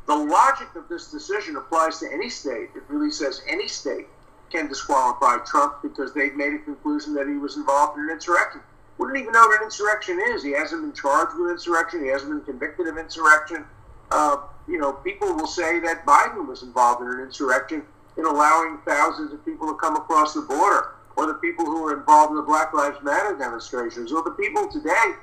the 0.07 0.15
logic 0.15 0.69
of 0.77 0.89
this 0.89 1.11
decision 1.11 1.57
applies 1.57 1.99
to 2.01 2.13
any 2.13 2.29
state. 2.29 2.71
It 2.75 2.83
really 2.89 3.11
says 3.11 3.43
any 3.49 3.69
state 3.69 4.07
can 4.51 4.69
disqualify 4.69 5.39
Trump 5.47 5.77
because 5.83 6.13
they've 6.13 6.35
made 6.35 6.55
a 6.55 6.59
conclusion 6.59 7.15
that 7.15 7.29
he 7.29 7.35
was 7.35 7.57
involved 7.57 7.99
in 7.99 8.05
an 8.05 8.11
insurrection. 8.11 8.61
Wouldn't 8.99 9.19
even 9.19 9.33
know 9.33 9.47
what 9.47 9.61
an 9.61 9.65
insurrection 9.65 10.21
is. 10.29 10.43
He 10.43 10.53
hasn't 10.53 10.83
been 10.83 10.93
charged 10.93 11.39
with 11.39 11.51
insurrection. 11.51 12.03
He 12.03 12.11
hasn't 12.11 12.31
been 12.31 12.45
convicted 12.45 12.87
of 12.87 12.99
insurrection. 12.99 13.65
Uh, 14.11 14.39
you 14.69 14.79
know, 14.79 14.93
people 14.93 15.33
will 15.35 15.47
say 15.47 15.81
that 15.81 16.05
Biden 16.05 16.47
was 16.47 16.63
involved 16.63 17.03
in 17.03 17.09
an 17.09 17.21
insurrection 17.21 17.83
in 18.19 18.27
allowing 18.27 18.79
thousands 18.85 19.33
of 19.33 19.45
people 19.45 19.69
to 19.69 19.75
come 19.75 19.97
across 19.97 20.35
the 20.35 20.43
border, 20.43 20.97
or 21.17 21.27
the 21.27 21.35
people 21.35 21.65
who 21.65 21.83
were 21.83 21.99
involved 21.99 22.31
in 22.31 22.37
the 22.37 22.43
Black 22.43 22.75
Lives 22.75 23.03
Matter 23.03 23.37
demonstrations, 23.37 24.13
or 24.13 24.23
the 24.23 24.33
people 24.33 24.69
today 24.69 25.15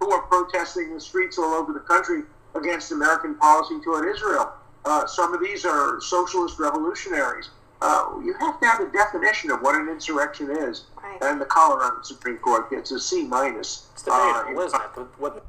who 0.00 0.10
are 0.10 0.22
protesting 0.22 0.88
in 0.88 0.94
the 0.94 1.00
streets 1.00 1.38
all 1.38 1.54
over 1.54 1.72
the 1.72 1.80
country 1.80 2.22
against 2.54 2.92
American 2.92 3.34
policy 3.36 3.80
toward 3.82 4.08
Israel. 4.14 4.52
Uh, 4.84 5.06
some 5.06 5.32
of 5.32 5.40
these 5.40 5.64
are 5.64 6.00
socialist 6.00 6.58
revolutionaries 6.58 7.50
uh, 7.84 8.18
you 8.24 8.32
have 8.40 8.58
to 8.60 8.66
have 8.66 8.80
a 8.80 8.90
definition 8.90 9.50
of 9.50 9.60
what 9.60 9.74
an 9.74 9.88
insurrection 9.90 10.50
is. 10.50 10.84
Right. 11.02 11.22
And 11.22 11.38
the 11.38 11.44
Colorado 11.44 12.00
Supreme 12.02 12.38
Court 12.38 12.70
gets 12.70 12.90
a 12.90 12.98
C 12.98 13.24
minus. 13.24 13.88
Uh, 14.10 14.44
isn't 14.48 14.80
it? 14.96 15.06
What... 15.18 15.44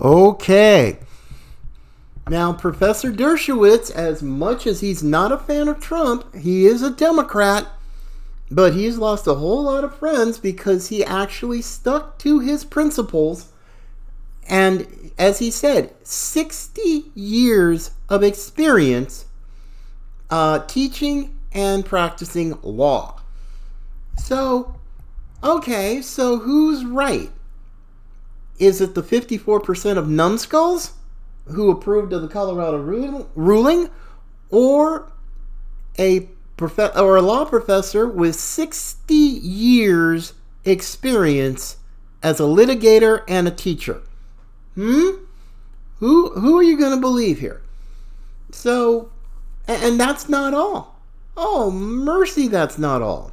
Okay. 0.00 1.00
Now, 2.28 2.52
Professor 2.52 3.12
Dershowitz, 3.12 3.90
as 3.90 4.22
much 4.22 4.66
as 4.66 4.80
he's 4.80 5.02
not 5.02 5.32
a 5.32 5.38
fan 5.38 5.68
of 5.68 5.80
Trump, 5.80 6.34
he 6.36 6.66
is 6.66 6.82
a 6.82 6.90
Democrat, 6.90 7.66
but 8.48 8.74
he's 8.74 8.98
lost 8.98 9.26
a 9.26 9.34
whole 9.34 9.64
lot 9.64 9.82
of 9.82 9.96
friends 9.96 10.38
because 10.38 10.88
he 10.88 11.04
actually 11.04 11.62
stuck 11.62 12.18
to 12.18 12.38
his 12.38 12.64
principles. 12.64 13.52
And 14.48 15.12
as 15.18 15.38
he 15.38 15.50
said, 15.50 15.94
60 16.06 17.10
years 17.14 17.90
of 18.08 18.22
experience 18.22 19.26
uh, 20.30 20.60
teaching 20.60 21.38
and 21.52 21.84
practicing 21.84 22.58
law. 22.62 23.20
So, 24.18 24.76
okay, 25.42 26.00
so 26.02 26.38
who's 26.38 26.84
right? 26.84 27.30
Is 28.58 28.80
it 28.80 28.94
the 28.94 29.02
54% 29.02 29.98
of 29.98 30.08
numbskulls? 30.08 30.92
who 31.48 31.70
approved 31.70 32.12
of 32.12 32.22
the 32.22 32.28
Colorado 32.28 32.78
ruling, 33.34 33.90
or 34.50 35.12
a 35.98 36.28
prof- 36.56 36.96
or 36.96 37.16
a 37.16 37.22
law 37.22 37.44
professor 37.44 38.06
with 38.06 38.34
60 38.36 39.14
years 39.14 40.32
experience 40.64 41.76
as 42.22 42.40
a 42.40 42.44
litigator 42.44 43.22
and 43.28 43.46
a 43.46 43.50
teacher. 43.50 44.02
Hmm? 44.76 45.24
Who 45.98 46.30
who 46.30 46.58
are 46.58 46.62
you 46.62 46.78
going 46.78 46.94
to 46.94 47.00
believe 47.00 47.40
here? 47.40 47.62
So 48.52 49.10
and 49.66 49.98
that's 49.98 50.28
not 50.28 50.54
all. 50.54 51.00
Oh, 51.36 51.70
mercy, 51.70 52.48
that's 52.48 52.78
not 52.78 53.02
all. 53.02 53.32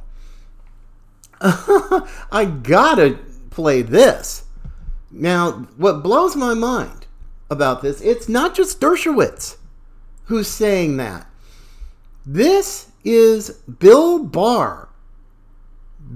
I 1.40 2.44
gotta 2.62 3.18
play 3.50 3.82
this. 3.82 4.44
Now, 5.10 5.68
what 5.76 6.02
blows 6.02 6.34
my 6.34 6.54
mind 6.54 7.06
about 7.50 7.82
this, 7.82 8.00
it's 8.00 8.28
not 8.28 8.54
just 8.54 8.80
Dershowitz 8.80 9.56
who's 10.24 10.48
saying 10.48 10.96
that. 10.96 11.26
This 12.26 12.90
is 13.04 13.50
Bill 13.78 14.24
Barr. 14.24 14.88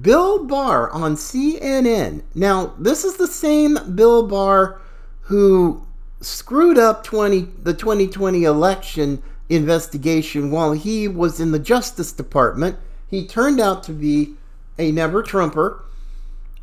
Bill 0.00 0.44
Barr 0.44 0.90
on 0.90 1.14
CNN. 1.14 2.22
Now, 2.34 2.74
this 2.78 3.04
is 3.04 3.16
the 3.16 3.26
same 3.26 3.78
Bill 3.94 4.26
Barr 4.26 4.80
who 5.28 5.86
screwed 6.22 6.78
up 6.78 7.04
20 7.04 7.40
the 7.62 7.74
2020 7.74 8.44
election 8.44 9.22
investigation 9.50 10.50
while 10.50 10.72
he 10.72 11.06
was 11.06 11.38
in 11.38 11.52
the 11.52 11.58
Justice 11.58 12.12
Department. 12.12 12.76
He 13.06 13.26
turned 13.26 13.60
out 13.60 13.82
to 13.84 13.92
be 13.92 14.34
a 14.78 14.90
never 14.90 15.22
Trumper 15.22 15.84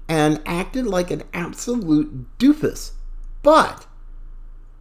and 0.07 0.41
acted 0.47 0.87
like 0.87 1.11
an 1.11 1.23
absolute 1.31 2.37
doofus. 2.39 2.91
But, 3.43 3.85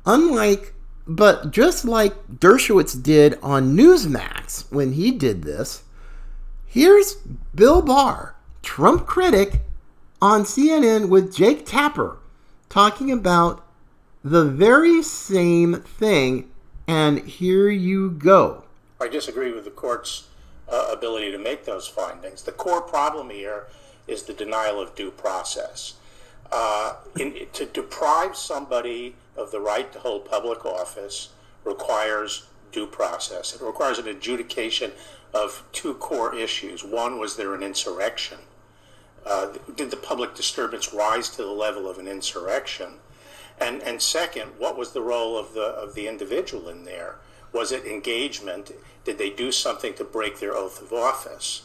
unlike, 0.07 0.73
but 1.07 1.51
just 1.51 1.85
like 1.85 2.15
Dershowitz 2.29 3.03
did 3.03 3.39
on 3.43 3.77
Newsmax 3.77 4.71
when 4.73 4.93
he 4.93 5.11
did 5.11 5.43
this, 5.43 5.83
here's 6.67 7.17
Bill 7.55 7.83
Barr, 7.83 8.35
Trump 8.63 9.07
critic, 9.07 9.61
on 10.23 10.45
CNN 10.45 11.11
with 11.11 11.35
Jake 11.35 11.67
Tapper 11.67 12.17
talking 12.75 13.13
about 13.13 13.64
the 14.25 14.45
very 14.45 15.03
same 15.03 15.75
thing 15.75 16.51
and 16.89 17.19
here 17.21 17.69
you 17.69 18.11
go. 18.11 18.65
I 19.01 19.09
disagree 19.09 19.53
with 19.53 19.65
the 19.65 19.71
court's 19.71 20.29
uh, 20.69 20.89
ability 20.91 21.31
to 21.33 21.39
make 21.39 21.65
those 21.67 21.87
findings. 21.87 22.43
The 22.43 22.53
core 22.53 22.81
problem 22.81 23.29
here 23.31 23.67
is 24.07 24.23
the 24.23 24.33
denial 24.33 24.81
of 24.81 24.95
due 24.95 25.11
process. 25.11 25.95
Uh, 26.51 26.95
in, 27.19 27.47
to 27.53 27.67
deprive 27.67 28.37
somebody 28.37 29.15
of 29.37 29.51
the 29.51 29.61
right 29.61 29.93
to 29.93 29.99
hold 29.99 30.25
public 30.25 30.65
office 30.65 31.31
requires 31.65 32.47
due 32.73 32.87
process. 32.87 33.55
It 33.55 33.63
requires 33.63 33.99
an 33.99 34.09
adjudication 34.09 34.93
of 35.33 35.65
two 35.73 35.95
core 35.95 36.35
issues. 36.35 36.85
One, 36.85 37.19
was 37.19 37.37
there 37.37 37.55
an 37.55 37.63
insurrection? 37.63 38.39
Uh, 39.27 39.55
did 39.75 39.91
the 39.91 39.97
public 39.97 40.35
disturbance 40.35 40.93
rise 40.95 41.29
to 41.31 41.43
the 41.43 41.51
level 41.51 41.89
of 41.89 41.99
an 41.99 42.07
insurrection? 42.07 42.95
And, 43.61 43.83
and 43.83 44.03
second, 44.03 44.53
what 44.59 44.77
was 44.77 44.93
the 44.93 45.01
role 45.01 45.39
of 45.39 45.55
the, 45.55 45.63
of 45.63 45.95
the 45.95 46.09
individual 46.09 46.69
in 46.69 46.85
there? 46.85 47.17
Was 47.53 47.71
it 47.71 47.87
engagement? 47.87 48.73
Did 49.05 49.19
they 49.19 49.31
do 49.31 49.53
something 49.53 49.95
to 49.95 50.05
break 50.05 50.41
their 50.41 50.55
oath 50.55 50.83
of 50.83 50.93
office? 50.93 51.63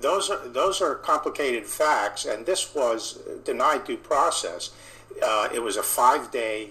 Those 0.00 0.28
are, 0.28 0.46
those 0.46 0.82
are 0.82 0.94
complicated 0.96 1.66
facts, 1.66 2.24
and 2.24 2.44
this 2.44 2.74
was 2.74 3.20
denied 3.44 3.84
due 3.84 3.96
process. 3.96 4.70
Uh, 5.24 5.48
it 5.52 5.62
was 5.62 5.76
a 5.76 5.82
five 5.82 6.30
day 6.30 6.70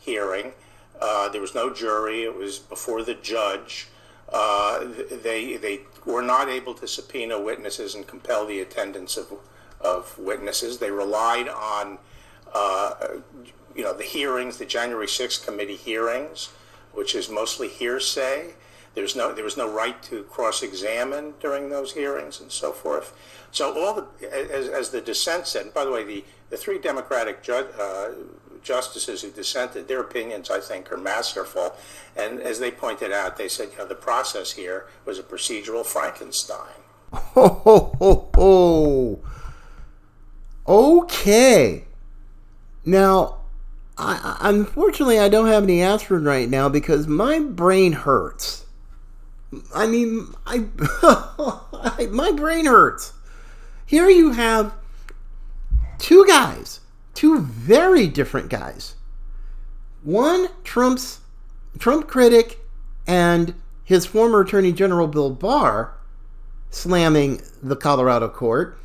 hearing. 0.00 0.52
Uh, 1.00 1.28
there 1.28 1.40
was 1.40 1.54
no 1.54 1.72
jury. 1.72 2.24
It 2.24 2.36
was 2.36 2.58
before 2.58 3.02
the 3.02 3.14
judge. 3.14 3.88
Uh, 4.32 4.84
they, 5.22 5.56
they 5.56 5.80
were 6.04 6.22
not 6.22 6.48
able 6.48 6.74
to 6.74 6.88
subpoena 6.88 7.40
witnesses 7.40 7.94
and 7.94 8.06
compel 8.06 8.46
the 8.46 8.60
attendance 8.60 9.16
of, 9.16 9.32
of 9.80 10.18
witnesses. 10.18 10.78
They 10.78 10.90
relied 10.90 11.48
on 11.48 11.98
uh, 12.52 12.94
you 13.74 13.82
know, 13.82 13.92
the 13.92 14.04
hearings, 14.04 14.58
the 14.58 14.66
January 14.66 15.06
6th 15.06 15.44
committee 15.44 15.76
hearings, 15.76 16.50
which 16.92 17.14
is 17.14 17.28
mostly 17.28 17.68
hearsay. 17.68 18.54
There's 18.94 19.16
no, 19.16 19.32
there 19.32 19.44
was 19.44 19.56
no 19.56 19.70
right 19.70 20.00
to 20.04 20.22
cross-examine 20.24 21.34
during 21.40 21.68
those 21.68 21.92
hearings 21.92 22.40
and 22.40 22.52
so 22.52 22.72
forth. 22.72 23.16
So 23.50 23.76
all 23.76 23.94
the, 23.94 24.32
as, 24.32 24.68
as 24.68 24.90
the 24.90 25.00
dissent 25.00 25.46
said, 25.46 25.62
and 25.62 25.74
by 25.74 25.84
the 25.84 25.90
way, 25.90 26.04
the, 26.04 26.24
the 26.50 26.56
three 26.56 26.78
Democratic 26.78 27.42
ju- 27.42 27.68
uh, 27.78 28.10
justices 28.62 29.22
who 29.22 29.30
dissented, 29.30 29.86
their 29.86 30.00
opinions, 30.00 30.50
I 30.50 30.60
think, 30.60 30.90
are 30.92 30.96
masterful. 30.96 31.74
And 32.16 32.40
as 32.40 32.58
they 32.58 32.70
pointed 32.70 33.12
out, 33.12 33.36
they 33.36 33.48
said, 33.48 33.68
you 33.72 33.78
know, 33.78 33.86
the 33.86 33.94
process 33.94 34.52
here 34.52 34.86
was 35.04 35.18
a 35.18 35.22
procedural 35.22 35.84
Frankenstein. 35.84 36.80
Ho, 37.12 37.48
ho, 37.48 37.94
ho, 37.98 38.30
ho. 38.34 39.24
Okay. 40.66 41.84
Now, 42.84 43.43
I, 43.96 44.36
unfortunately, 44.40 45.18
I 45.18 45.28
don't 45.28 45.46
have 45.46 45.62
any 45.62 45.82
aspirin 45.82 46.24
right 46.24 46.48
now 46.48 46.68
because 46.68 47.06
my 47.06 47.38
brain 47.38 47.92
hurts. 47.92 48.64
I 49.74 49.86
mean, 49.86 50.34
I, 50.46 50.66
I 51.72 52.06
my 52.10 52.32
brain 52.32 52.66
hurts. 52.66 53.12
Here 53.86 54.08
you 54.08 54.32
have 54.32 54.74
two 55.98 56.26
guys, 56.26 56.80
two 57.14 57.40
very 57.40 58.08
different 58.08 58.48
guys. 58.48 58.96
One 60.02 60.48
Trump's 60.64 61.20
Trump 61.78 62.08
critic 62.08 62.58
and 63.06 63.54
his 63.84 64.06
former 64.06 64.40
Attorney 64.40 64.72
General 64.72 65.06
Bill 65.06 65.30
Barr 65.30 65.94
slamming 66.74 67.40
the 67.62 67.76
Colorado 67.76 68.28
court, 68.28 68.76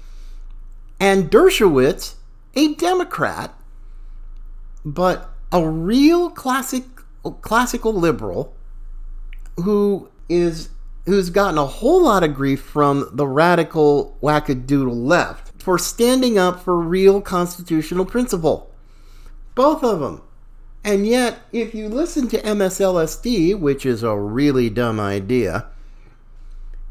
and 0.99 1.29
Dershowitz, 1.31 2.15
a 2.55 2.75
Democrat 2.75 3.58
but 4.93 5.29
a 5.51 5.67
real 5.67 6.29
classic 6.29 6.83
classical 7.41 7.93
liberal 7.93 8.55
who 9.57 10.09
is 10.29 10.69
who's 11.05 11.29
gotten 11.29 11.57
a 11.57 11.65
whole 11.65 12.03
lot 12.03 12.23
of 12.23 12.35
grief 12.35 12.61
from 12.61 13.09
the 13.13 13.27
radical 13.27 14.17
wackadoodle 14.21 15.05
left 15.05 15.51
for 15.61 15.77
standing 15.77 16.37
up 16.37 16.61
for 16.61 16.79
real 16.79 17.19
constitutional 17.21 18.05
principle. 18.05 18.71
Both 19.55 19.83
of 19.83 19.99
them. 19.99 20.21
And 20.83 21.05
yet, 21.05 21.39
if 21.51 21.73
you 21.75 21.89
listen 21.89 22.29
to 22.29 22.41
MSLSD, 22.41 23.59
which 23.59 23.85
is 23.85 24.03
a 24.03 24.15
really 24.15 24.69
dumb 24.69 24.99
idea, 24.99 25.65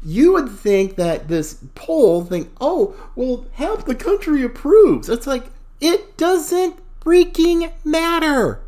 you 0.03 0.33
would 0.33 0.49
think 0.49 0.95
that 0.95 1.27
this 1.27 1.57
poll 1.75 2.23
think, 2.23 2.51
oh, 2.61 2.95
well, 3.15 3.45
half 3.53 3.85
the 3.85 3.95
country 3.95 4.43
approves. 4.43 5.09
It's 5.09 5.27
like, 5.27 5.45
it 5.81 6.17
doesn't 6.17 6.79
freaking 7.01 7.71
matter. 7.83 8.61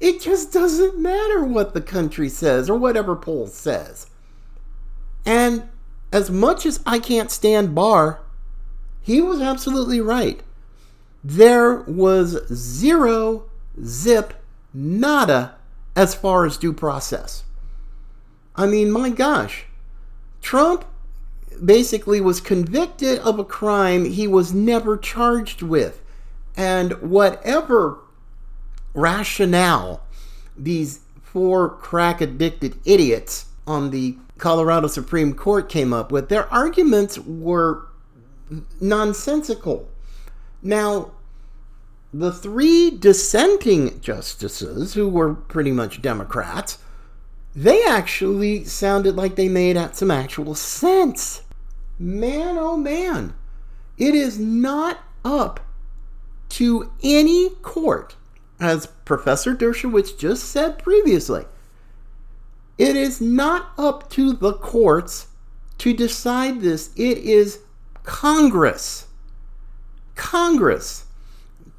It 0.00 0.20
just 0.20 0.52
doesn't 0.52 0.98
matter 0.98 1.44
what 1.44 1.74
the 1.74 1.80
country 1.80 2.28
says 2.28 2.68
or 2.68 2.76
whatever 2.76 3.14
poll 3.14 3.46
says. 3.46 4.08
And 5.24 5.68
as 6.12 6.30
much 6.30 6.66
as 6.66 6.80
I 6.84 6.98
can't 6.98 7.30
stand 7.30 7.74
Barr, 7.74 8.20
he 9.00 9.20
was 9.20 9.40
absolutely 9.40 10.00
right. 10.00 10.42
There 11.24 11.76
was 11.82 12.46
zero, 12.52 13.44
zip, 13.82 14.34
nada 14.74 15.54
as 15.94 16.14
far 16.14 16.44
as 16.46 16.56
due 16.56 16.72
process. 16.72 17.44
I 18.56 18.66
mean, 18.66 18.90
my 18.90 19.10
gosh. 19.10 19.66
Trump 20.40 20.84
basically 21.64 22.20
was 22.20 22.40
convicted 22.40 23.18
of 23.20 23.38
a 23.38 23.44
crime 23.44 24.04
he 24.04 24.26
was 24.26 24.52
never 24.52 24.96
charged 24.96 25.62
with. 25.62 26.01
And 26.56 26.92
whatever 27.00 27.98
rationale 28.94 30.02
these 30.56 31.00
four 31.22 31.70
crack 31.70 32.20
addicted 32.20 32.76
idiots 32.84 33.46
on 33.66 33.90
the 33.90 34.16
Colorado 34.38 34.86
Supreme 34.86 35.34
Court 35.34 35.68
came 35.68 35.92
up 35.92 36.12
with, 36.12 36.28
their 36.28 36.52
arguments 36.52 37.18
were 37.18 37.86
nonsensical. 38.80 39.88
Now, 40.62 41.12
the 42.12 42.32
three 42.32 42.90
dissenting 42.90 44.00
justices, 44.00 44.94
who 44.94 45.08
were 45.08 45.34
pretty 45.34 45.72
much 45.72 46.02
Democrats, 46.02 46.78
they 47.54 47.84
actually 47.84 48.64
sounded 48.64 49.16
like 49.16 49.36
they 49.36 49.48
made 49.48 49.78
some 49.94 50.10
actual 50.10 50.54
sense. 50.54 51.42
Man, 51.98 52.58
oh 52.58 52.76
man, 52.76 53.34
it 53.96 54.14
is 54.14 54.38
not 54.38 54.98
up 55.24 55.60
to 56.52 56.92
any 57.02 57.50
court, 57.62 58.16
as 58.60 58.86
Professor 59.04 59.54
Dershowitz 59.54 60.16
just 60.18 60.44
said 60.44 60.78
previously. 60.78 61.44
It 62.78 62.96
is 62.96 63.20
not 63.20 63.72
up 63.78 64.10
to 64.10 64.32
the 64.32 64.52
courts 64.54 65.28
to 65.78 65.92
decide 65.92 66.60
this. 66.60 66.90
It 66.96 67.18
is 67.18 67.60
Congress. 68.02 69.06
Congress 70.14 71.06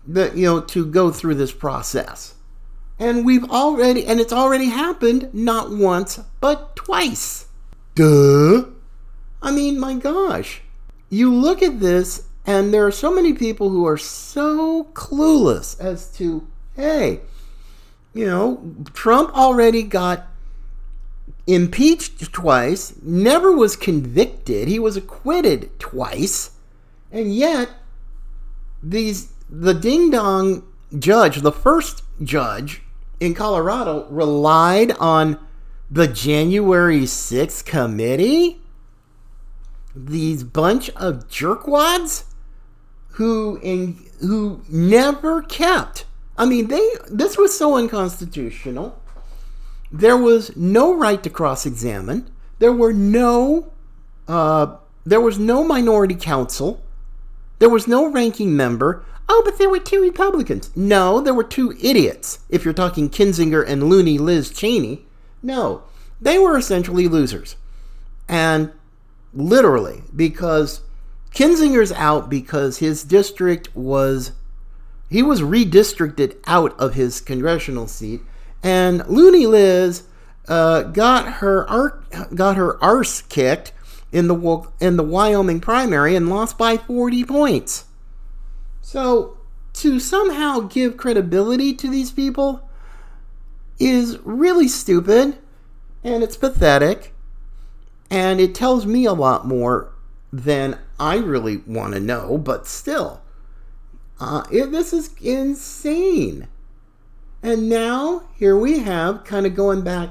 that 0.08 0.36
you 0.36 0.46
know 0.46 0.62
to 0.62 0.86
go 0.86 1.12
through 1.12 1.36
this 1.36 1.52
process. 1.52 2.36
And 3.00 3.26
we've 3.26 3.50
already, 3.50 4.06
and 4.06 4.20
it's 4.20 4.34
already 4.34 4.70
happened 4.70 5.30
not 5.34 5.72
once, 5.72 6.20
but 6.40 6.76
twice. 6.76 7.48
Duh. 7.96 8.66
I 9.42 9.52
mean, 9.52 9.80
my 9.80 9.96
gosh. 9.96 10.62
You 11.10 11.34
look 11.34 11.62
at 11.62 11.80
this, 11.80 12.28
and 12.46 12.74
there 12.74 12.86
are 12.86 12.92
so 12.92 13.14
many 13.14 13.34
people 13.34 13.70
who 13.70 13.86
are 13.86 13.98
so 13.98 14.86
clueless 14.94 15.80
as 15.80 16.10
to, 16.18 16.48
hey, 16.76 17.22
you 18.14 18.26
know, 18.26 18.76
Trump 18.94 19.36
already 19.36 19.84
got 19.84 20.28
impeached 21.48 22.32
twice, 22.32 22.94
never 23.02 23.52
was 23.52 23.76
convicted, 23.76 24.68
he 24.68 24.80
was 24.80 24.96
acquitted 24.96 25.78
twice, 25.80 26.52
and 27.12 27.34
yet 27.34 27.70
these 28.82 29.32
the 29.50 29.74
ding 29.74 30.10
dong 30.10 30.64
judge, 30.98 31.42
the 31.42 31.52
first 31.52 32.04
judge 32.24 32.82
in 33.20 33.34
Colorado 33.34 34.08
relied 34.10 34.92
on 34.94 35.40
the 35.90 36.08
January 36.08 37.02
6th 37.02 37.66
committee? 37.66 38.60
These 39.96 40.44
bunch 40.44 40.90
of 40.92 41.28
jerkwads 41.30 42.24
who 43.14 43.60
in, 43.62 43.98
who 44.20 44.62
never 44.70 45.42
kept. 45.42 46.06
I 46.38 46.46
mean, 46.46 46.68
they 46.68 46.88
this 47.10 47.38
was 47.38 47.58
so 47.58 47.76
unconstitutional. 47.76 49.00
There 49.92 50.18
was 50.18 50.56
no 50.56 50.94
right 50.96 51.22
to 51.22 51.30
cross-examine. 51.30 52.30
There 52.60 52.74
were 52.74 52.94
no 52.94 53.72
uh, 54.28 54.78
there 55.06 55.22
was 55.22 55.38
no 55.38 55.64
minority 55.64 56.16
counsel. 56.16 56.82
There 57.60 57.70
was 57.70 57.88
no 57.88 58.10
ranking 58.10 58.56
member. 58.56 59.06
Oh, 59.30 59.42
but 59.46 59.58
there 59.58 59.70
were 59.70 59.80
two 59.80 60.02
Republicans. 60.02 60.70
No, 60.76 61.22
there 61.22 61.34
were 61.34 61.44
two 61.44 61.78
idiots. 61.82 62.40
If 62.50 62.66
you're 62.66 62.74
talking 62.74 63.10
Kinzinger 63.10 63.66
and 63.66 63.90
loony 63.90 64.18
Liz 64.18 64.50
Cheney, 64.50 65.06
no, 65.42 65.84
they 66.20 66.38
were 66.40 66.58
essentially 66.58 67.08
losers. 67.08 67.56
And 68.28 68.72
literally, 69.34 70.04
because 70.16 70.82
Kinzinger's 71.34 71.92
out 71.94 72.30
because 72.30 72.78
his 72.78 73.04
district 73.04 73.76
was 73.76 74.34
he 75.10 75.22
was 75.22 75.42
redistricted 75.42 76.38
out 76.48 76.80
of 76.80 76.94
his 76.96 77.22
congressional 77.22 77.88
seat, 77.88 78.22
and 78.62 79.06
Looney 79.08 79.46
Liz 79.46 80.04
uh, 80.48 80.84
got 80.84 81.34
her 81.36 82.04
got 82.34 82.56
her 82.56 82.84
arse 82.84 83.22
kicked 83.22 83.74
in 84.12 84.28
the 84.28 84.68
in 84.80 84.98
the 84.98 85.04
Wyoming 85.04 85.60
primary 85.60 86.16
and 86.16 86.30
lost 86.30 86.58
by 86.58 86.78
40 86.78 87.24
points. 87.26 87.86
So, 88.82 89.38
to 89.74 90.00
somehow 90.00 90.62
give 90.62 90.98
credibility 90.98 91.74
to 91.74 91.90
these 91.90 92.12
people 92.12 92.70
is 93.80 94.20
really 94.24 94.68
stupid 94.68 95.38
and 96.04 96.24
it's 96.24 96.38
pathetic 96.38 97.14
and 98.12 98.40
it 98.40 98.54
tells 98.54 98.86
me 98.86 99.06
a 99.06 99.14
lot 99.14 99.48
more 99.48 99.93
than 100.34 100.80
I 101.00 101.18
really 101.18 101.58
want 101.58 101.94
to 101.94 102.00
know, 102.00 102.40
but 102.40 102.66
still, 102.66 103.22
uh, 104.20 104.44
it, 104.52 104.72
this 104.72 104.92
is 104.92 105.14
insane. 105.22 106.48
And 107.44 107.70
now, 107.70 108.24
here 108.36 108.58
we 108.58 108.80
have, 108.80 109.26
kind 109.26 109.46
of 109.46 109.56
going 109.56 109.84
back, 109.84 110.10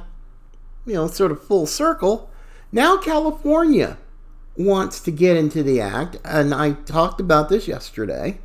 you 0.87 0.95
know, 0.95 1.09
sort 1.09 1.33
of 1.33 1.43
full 1.43 1.67
circle. 1.67 2.31
Now, 2.71 2.99
California 2.99 3.99
wants 4.57 5.01
to 5.01 5.11
get 5.11 5.37
into 5.37 5.65
the 5.65 5.81
act, 5.81 6.19
and 6.25 6.55
I 6.55 6.73
talked 6.73 7.21
about 7.21 7.49
this 7.49 7.67
yesterday. 7.67 8.39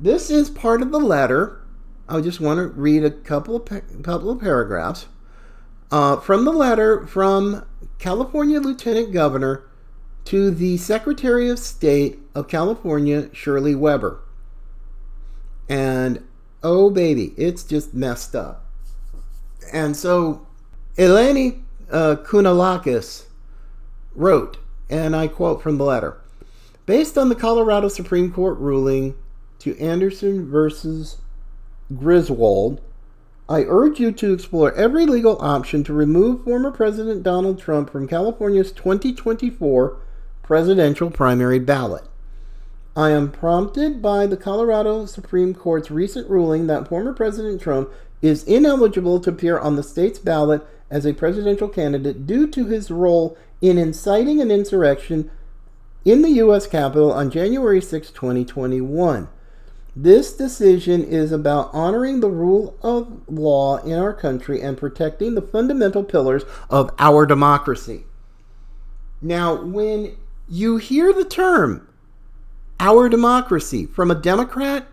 This 0.00 0.30
is 0.30 0.50
part 0.50 0.82
of 0.82 0.90
the 0.90 0.98
letter. 0.98 1.62
I 2.08 2.20
just 2.22 2.40
want 2.40 2.58
to 2.58 2.66
read 2.66 3.04
a 3.04 3.10
couple 3.10 3.54
of 3.54 3.66
couple 4.02 4.30
of 4.30 4.40
paragraphs 4.40 5.06
uh, 5.92 6.16
from 6.16 6.44
the 6.44 6.52
letter 6.52 7.06
from 7.06 7.64
California 7.98 8.58
Lieutenant 8.58 9.12
Governor 9.12 9.69
to 10.26 10.50
the 10.50 10.76
Secretary 10.76 11.48
of 11.48 11.58
State 11.58 12.18
of 12.34 12.48
California, 12.48 13.28
Shirley 13.34 13.74
Weber. 13.74 14.20
And 15.68 16.24
oh 16.62 16.90
baby, 16.90 17.32
it's 17.36 17.62
just 17.62 17.94
messed 17.94 18.34
up. 18.34 18.64
And 19.72 19.96
so 19.96 20.46
Eleni 20.96 21.62
uh, 21.90 22.16
wrote, 24.14 24.58
and 24.88 25.16
I 25.16 25.28
quote 25.28 25.62
from 25.62 25.78
the 25.78 25.84
letter 25.84 26.18
Based 26.86 27.16
on 27.16 27.28
the 27.28 27.34
Colorado 27.34 27.88
Supreme 27.88 28.32
Court 28.32 28.58
ruling 28.58 29.14
to 29.60 29.78
Anderson 29.78 30.50
versus 30.50 31.18
Griswold, 31.96 32.80
I 33.48 33.64
urge 33.68 34.00
you 34.00 34.12
to 34.12 34.32
explore 34.32 34.72
every 34.74 35.06
legal 35.06 35.36
option 35.40 35.84
to 35.84 35.92
remove 35.92 36.44
former 36.44 36.70
President 36.70 37.22
Donald 37.22 37.58
Trump 37.58 37.90
from 37.90 38.08
California's 38.08 38.72
2024 38.72 39.98
presidential 40.50 41.12
primary 41.12 41.60
ballot. 41.60 42.02
I 42.96 43.10
am 43.10 43.30
prompted 43.30 44.02
by 44.02 44.26
the 44.26 44.36
Colorado 44.36 45.06
Supreme 45.06 45.54
Court's 45.54 45.92
recent 45.92 46.28
ruling 46.28 46.66
that 46.66 46.88
former 46.88 47.12
President 47.12 47.62
Trump 47.62 47.88
is 48.20 48.42
ineligible 48.42 49.20
to 49.20 49.30
appear 49.30 49.60
on 49.60 49.76
the 49.76 49.84
state's 49.84 50.18
ballot 50.18 50.66
as 50.90 51.06
a 51.06 51.14
presidential 51.14 51.68
candidate 51.68 52.26
due 52.26 52.48
to 52.48 52.66
his 52.66 52.90
role 52.90 53.38
in 53.60 53.78
inciting 53.78 54.40
an 54.40 54.50
insurrection 54.50 55.30
in 56.04 56.22
the 56.22 56.30
U.S. 56.30 56.66
Capitol 56.66 57.12
on 57.12 57.30
January 57.30 57.80
6, 57.80 58.10
2021. 58.10 59.28
This 59.94 60.36
decision 60.36 61.04
is 61.04 61.30
about 61.30 61.70
honoring 61.72 62.18
the 62.18 62.28
rule 62.28 62.76
of 62.82 63.22
law 63.28 63.76
in 63.84 63.92
our 63.92 64.12
country 64.12 64.60
and 64.60 64.76
protecting 64.76 65.36
the 65.36 65.42
fundamental 65.42 66.02
pillars 66.02 66.42
of 66.68 66.92
our 66.98 67.24
democracy. 67.24 68.02
Now, 69.22 69.62
when 69.62 70.16
you 70.50 70.76
hear 70.76 71.12
the 71.12 71.24
term 71.24 71.86
our 72.80 73.08
democracy 73.08 73.86
from 73.86 74.10
a 74.10 74.14
Democrat, 74.14 74.86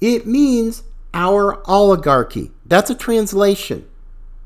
it 0.00 0.26
means 0.26 0.82
our 1.14 1.62
oligarchy. 1.68 2.50
That's 2.64 2.90
a 2.90 2.94
translation. 2.94 3.86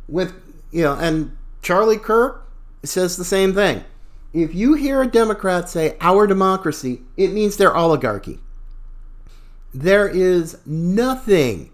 With, 0.09 0.35
you 0.73 0.83
know, 0.83 0.95
and 0.95 1.37
Charlie 1.63 1.97
Kirk 1.97 2.47
says 2.83 3.17
the 3.17 3.25
same 3.25 3.55
thing. 3.55 3.85
If 4.33 4.55
you 4.55 4.75
hear 4.75 5.01
a 5.01 5.11
Democrat 5.11 5.69
say 5.69 5.97
our 6.01 6.27
democracy, 6.27 7.03
it 7.17 7.33
means 7.33 7.57
their 7.57 7.75
oligarchy. 7.75 8.41
There 9.73 10.09
is 10.09 10.59
nothing, 10.67 11.71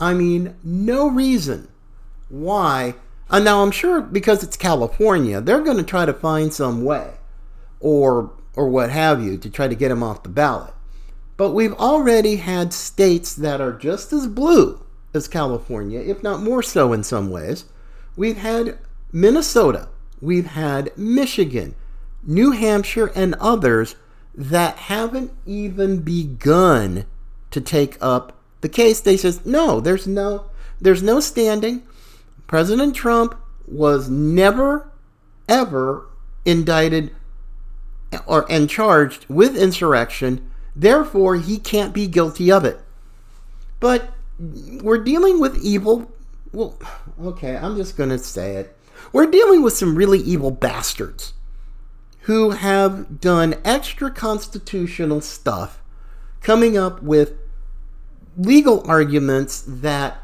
I 0.00 0.14
mean, 0.14 0.56
no 0.62 1.08
reason 1.08 1.68
why. 2.28 2.94
And 3.30 3.44
now 3.44 3.62
I'm 3.62 3.70
sure 3.70 4.00
because 4.00 4.42
it's 4.42 4.56
California, 4.56 5.40
they're 5.40 5.62
going 5.62 5.76
to 5.76 5.84
try 5.84 6.04
to 6.04 6.12
find 6.12 6.52
some 6.52 6.84
way 6.84 7.14
or 7.84 8.32
or 8.56 8.68
what 8.68 8.90
have 8.90 9.22
you 9.22 9.36
to 9.36 9.50
try 9.50 9.68
to 9.68 9.74
get 9.74 9.90
him 9.90 10.02
off 10.02 10.22
the 10.22 10.28
ballot. 10.28 10.72
But 11.36 11.50
we've 11.50 11.74
already 11.74 12.36
had 12.36 12.72
states 12.72 13.34
that 13.34 13.60
are 13.60 13.72
just 13.72 14.12
as 14.12 14.26
blue 14.26 14.80
as 15.12 15.28
California, 15.28 16.00
if 16.00 16.22
not 16.22 16.42
more 16.42 16.62
so 16.62 16.92
in 16.92 17.04
some 17.04 17.30
ways. 17.30 17.66
We've 18.16 18.38
had 18.38 18.78
Minnesota, 19.12 19.88
we've 20.20 20.46
had 20.46 20.96
Michigan, 20.96 21.74
New 22.22 22.52
Hampshire, 22.52 23.12
and 23.14 23.34
others 23.34 23.96
that 24.34 24.76
haven't 24.76 25.32
even 25.44 26.00
begun 26.00 27.04
to 27.50 27.60
take 27.60 27.98
up 28.00 28.38
the 28.62 28.68
case. 28.68 29.00
They 29.00 29.16
says 29.16 29.44
no, 29.44 29.80
there's 29.80 30.06
no 30.06 30.46
there's 30.80 31.02
no 31.02 31.20
standing. 31.20 31.82
President 32.46 32.96
Trump 32.96 33.36
was 33.66 34.08
never 34.08 34.90
ever 35.48 36.06
indicted 36.46 37.10
or 38.26 38.50
and 38.50 38.68
charged 38.68 39.26
with 39.28 39.56
insurrection. 39.56 40.50
Therefore, 40.74 41.36
he 41.36 41.58
can't 41.58 41.94
be 41.94 42.06
guilty 42.06 42.50
of 42.50 42.64
it. 42.64 42.80
But 43.80 44.10
we're 44.38 45.02
dealing 45.02 45.40
with 45.40 45.62
evil. 45.62 46.10
Well, 46.52 46.78
okay, 47.22 47.56
I'm 47.56 47.76
just 47.76 47.96
going 47.96 48.10
to 48.10 48.18
say 48.18 48.56
it. 48.56 48.76
We're 49.12 49.30
dealing 49.30 49.62
with 49.62 49.74
some 49.74 49.94
really 49.94 50.18
evil 50.18 50.50
bastards 50.50 51.34
who 52.22 52.50
have 52.50 53.20
done 53.20 53.54
extra 53.64 54.10
constitutional 54.10 55.20
stuff, 55.20 55.80
coming 56.40 56.76
up 56.76 57.02
with 57.02 57.34
legal 58.36 58.82
arguments 58.88 59.62
that 59.66 60.16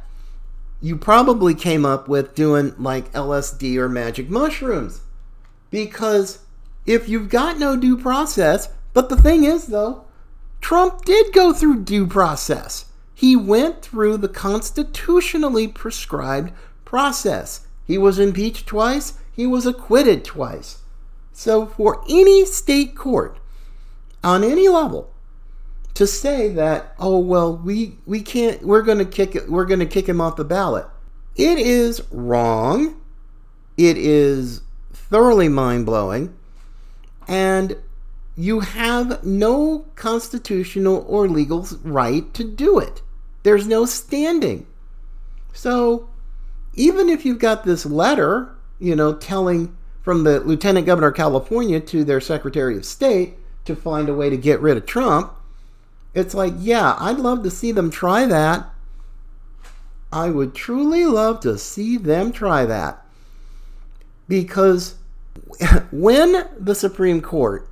you 0.80 0.96
probably 0.96 1.54
came 1.54 1.84
up 1.84 2.08
with 2.08 2.34
doing 2.34 2.74
like 2.78 3.12
LSD 3.12 3.76
or 3.76 3.88
magic 3.88 4.30
mushrooms. 4.30 5.02
Because 5.70 6.40
if 6.86 7.08
you've 7.08 7.28
got 7.28 7.58
no 7.58 7.76
due 7.76 7.96
process, 7.96 8.68
but 8.92 9.08
the 9.08 9.16
thing 9.16 9.44
is, 9.44 9.66
though, 9.66 10.04
Trump 10.60 11.04
did 11.04 11.32
go 11.32 11.52
through 11.52 11.84
due 11.84 12.06
process. 12.06 12.86
He 13.14 13.36
went 13.36 13.82
through 13.82 14.16
the 14.18 14.28
constitutionally 14.28 15.68
prescribed 15.68 16.52
process. 16.84 17.66
He 17.86 17.98
was 17.98 18.18
impeached 18.18 18.66
twice, 18.66 19.18
he 19.32 19.46
was 19.46 19.66
acquitted 19.66 20.24
twice. 20.24 20.78
So, 21.32 21.66
for 21.66 22.02
any 22.08 22.44
state 22.44 22.94
court 22.96 23.38
on 24.22 24.44
any 24.44 24.68
level 24.68 25.10
to 25.94 26.06
say 26.06 26.48
that 26.48 26.94
oh 26.98 27.18
well 27.18 27.56
we 27.56 27.98
we 28.06 28.20
can't 28.20 28.62
we're 28.62 28.82
going 28.82 28.98
to 28.98 29.04
kick 29.04 29.34
it 29.34 29.50
we're 29.50 29.64
going 29.64 29.80
to 29.80 29.86
kick 29.86 30.08
him 30.08 30.20
off 30.20 30.36
the 30.36 30.44
ballot. 30.44 30.86
It 31.36 31.58
is 31.58 32.02
wrong. 32.10 33.00
It 33.76 33.96
is 33.96 34.62
thoroughly 34.92 35.48
mind-blowing 35.48 36.34
and 37.28 37.76
you 38.36 38.60
have 38.60 39.24
no 39.24 39.86
constitutional 39.96 41.04
or 41.08 41.28
legal 41.28 41.66
right 41.82 42.32
to 42.34 42.44
do 42.44 42.78
it. 42.78 43.02
There's 43.42 43.66
no 43.66 43.84
standing. 43.84 44.66
So, 45.52 46.08
even 46.74 47.08
if 47.08 47.24
you've 47.24 47.38
got 47.38 47.64
this 47.64 47.84
letter, 47.84 48.54
you 48.78 48.94
know, 48.94 49.14
telling 49.14 49.76
from 50.02 50.24
the 50.24 50.40
Lieutenant 50.40 50.86
Governor 50.86 51.08
of 51.08 51.16
California 51.16 51.80
to 51.80 52.04
their 52.04 52.20
Secretary 52.20 52.76
of 52.76 52.84
State 52.84 53.34
to 53.64 53.76
find 53.76 54.08
a 54.08 54.14
way 54.14 54.30
to 54.30 54.36
get 54.36 54.60
rid 54.60 54.76
of 54.76 54.86
Trump, 54.86 55.32
it's 56.14 56.34
like, 56.34 56.54
yeah, 56.58 56.96
I'd 56.98 57.18
love 57.18 57.42
to 57.42 57.50
see 57.50 57.72
them 57.72 57.90
try 57.90 58.26
that. 58.26 58.70
I 60.12 60.30
would 60.30 60.54
truly 60.54 61.04
love 61.04 61.40
to 61.40 61.56
see 61.58 61.96
them 61.96 62.32
try 62.32 62.64
that. 62.64 63.04
Because 64.28 64.96
when 65.90 66.48
the 66.58 66.74
Supreme 66.74 67.20
Court 67.20 67.68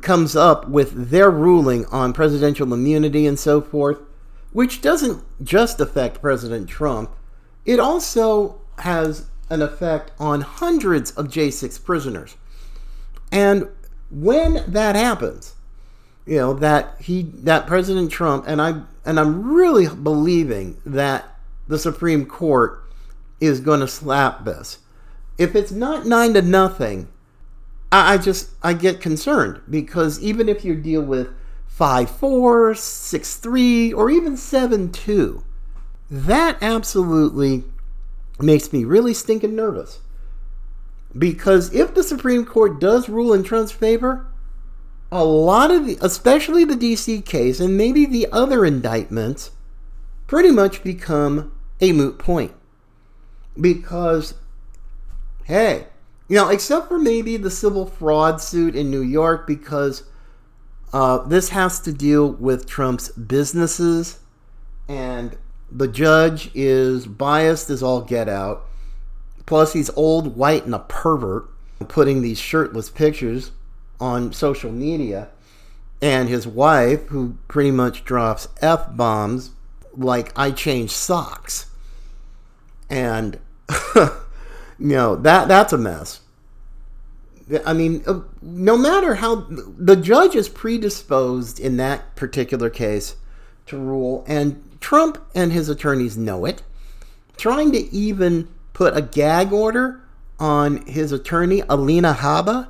comes 0.00 0.34
up 0.34 0.68
with 0.68 1.10
their 1.10 1.30
ruling 1.30 1.86
on 1.86 2.12
presidential 2.12 2.72
immunity 2.72 3.26
and 3.26 3.38
so 3.38 3.60
forth, 3.60 3.98
which 4.52 4.82
doesn't 4.82 5.24
just 5.42 5.80
affect 5.80 6.20
President 6.20 6.68
Trump, 6.68 7.10
it 7.64 7.78
also 7.78 8.60
has 8.78 9.26
an 9.48 9.62
effect 9.62 10.10
on 10.18 10.40
hundreds 10.40 11.10
of 11.12 11.28
J6 11.28 11.82
prisoners. 11.84 12.36
And 13.30 13.68
when 14.10 14.64
that 14.66 14.96
happens, 14.96 15.54
you 16.26 16.36
know, 16.36 16.52
that 16.54 16.96
he 17.00 17.22
that 17.22 17.66
President 17.66 18.10
Trump 18.10 18.44
and 18.46 18.60
I 18.60 18.82
and 19.04 19.18
I'm 19.18 19.52
really 19.52 19.88
believing 19.88 20.80
that 20.86 21.36
the 21.66 21.78
Supreme 21.78 22.26
Court 22.26 22.84
is 23.40 23.60
going 23.60 23.80
to 23.80 23.88
slap 23.88 24.44
this. 24.44 24.78
If 25.42 25.56
it's 25.56 25.72
not 25.72 26.06
9 26.06 26.34
to 26.34 26.42
nothing, 26.42 27.08
I, 27.90 28.14
I 28.14 28.18
just 28.18 28.50
I 28.62 28.74
get 28.74 29.00
concerned 29.00 29.60
because 29.68 30.20
even 30.20 30.48
if 30.48 30.64
you 30.64 30.76
deal 30.76 31.02
with 31.02 31.30
five 31.66 32.08
four, 32.10 32.76
six 32.76 33.36
three, 33.36 33.92
or 33.92 34.08
even 34.08 34.36
seven 34.36 34.92
two, 34.92 35.42
that 36.08 36.58
absolutely 36.62 37.64
makes 38.38 38.72
me 38.72 38.84
really 38.84 39.12
stinking 39.12 39.56
nervous. 39.56 39.98
Because 41.18 41.74
if 41.74 41.92
the 41.92 42.04
Supreme 42.04 42.46
Court 42.46 42.80
does 42.80 43.08
rule 43.08 43.34
in 43.34 43.42
Trump's 43.42 43.72
favor, 43.72 44.26
a 45.10 45.24
lot 45.24 45.72
of 45.72 45.86
the, 45.86 45.98
especially 46.00 46.64
the 46.64 46.76
DC 46.76 47.24
case 47.26 47.58
and 47.58 47.76
maybe 47.76 48.06
the 48.06 48.28
other 48.30 48.64
indictments, 48.64 49.50
pretty 50.28 50.52
much 50.52 50.84
become 50.84 51.52
a 51.80 51.90
moot 51.90 52.18
point. 52.18 52.52
Because, 53.60 54.34
hey, 55.44 55.86
you 56.28 56.36
know, 56.36 56.48
except 56.48 56.88
for 56.88 56.98
maybe 56.98 57.36
the 57.36 57.50
civil 57.50 57.86
fraud 57.86 58.40
suit 58.40 58.74
in 58.74 58.90
New 58.90 59.02
York, 59.02 59.46
because 59.46 60.04
uh, 60.92 61.18
this 61.18 61.50
has 61.50 61.80
to 61.80 61.92
deal 61.92 62.32
with 62.32 62.66
Trump's 62.66 63.08
businesses, 63.10 64.18
and 64.88 65.36
the 65.70 65.88
judge 65.88 66.50
is 66.54 67.06
biased 67.06 67.70
as 67.70 67.82
all 67.82 68.02
get 68.02 68.28
out. 68.28 68.66
Plus, 69.46 69.72
he's 69.72 69.90
old, 69.90 70.36
white, 70.36 70.64
and 70.64 70.74
a 70.74 70.78
pervert, 70.80 71.48
putting 71.88 72.22
these 72.22 72.38
shirtless 72.38 72.90
pictures 72.90 73.52
on 73.98 74.32
social 74.32 74.70
media. 74.70 75.28
And 76.00 76.28
his 76.28 76.46
wife, 76.46 77.06
who 77.08 77.36
pretty 77.48 77.70
much 77.70 78.04
drops 78.04 78.48
F 78.60 78.94
bombs 78.96 79.52
like 79.94 80.32
I 80.36 80.50
change 80.50 80.90
socks. 80.90 81.66
And, 82.90 83.38
you 84.78 84.88
know, 84.88 85.16
that, 85.16 85.48
that's 85.48 85.72
a 85.72 85.78
mess. 85.78 86.20
I 87.66 87.72
mean, 87.72 88.02
uh, 88.06 88.20
no 88.40 88.76
matter 88.76 89.16
how 89.16 89.46
the 89.50 89.96
judge 89.96 90.34
is 90.34 90.48
predisposed 90.48 91.60
in 91.60 91.76
that 91.76 92.14
particular 92.16 92.70
case 92.70 93.16
to 93.66 93.76
rule, 93.76 94.24
and 94.26 94.62
Trump 94.80 95.18
and 95.34 95.52
his 95.52 95.68
attorneys 95.68 96.16
know 96.16 96.44
it, 96.44 96.62
trying 97.36 97.72
to 97.72 97.92
even 97.94 98.48
put 98.72 98.96
a 98.96 99.02
gag 99.02 99.52
order 99.52 100.02
on 100.38 100.86
his 100.86 101.12
attorney, 101.12 101.62
Alina 101.68 102.14
Habba. 102.14 102.68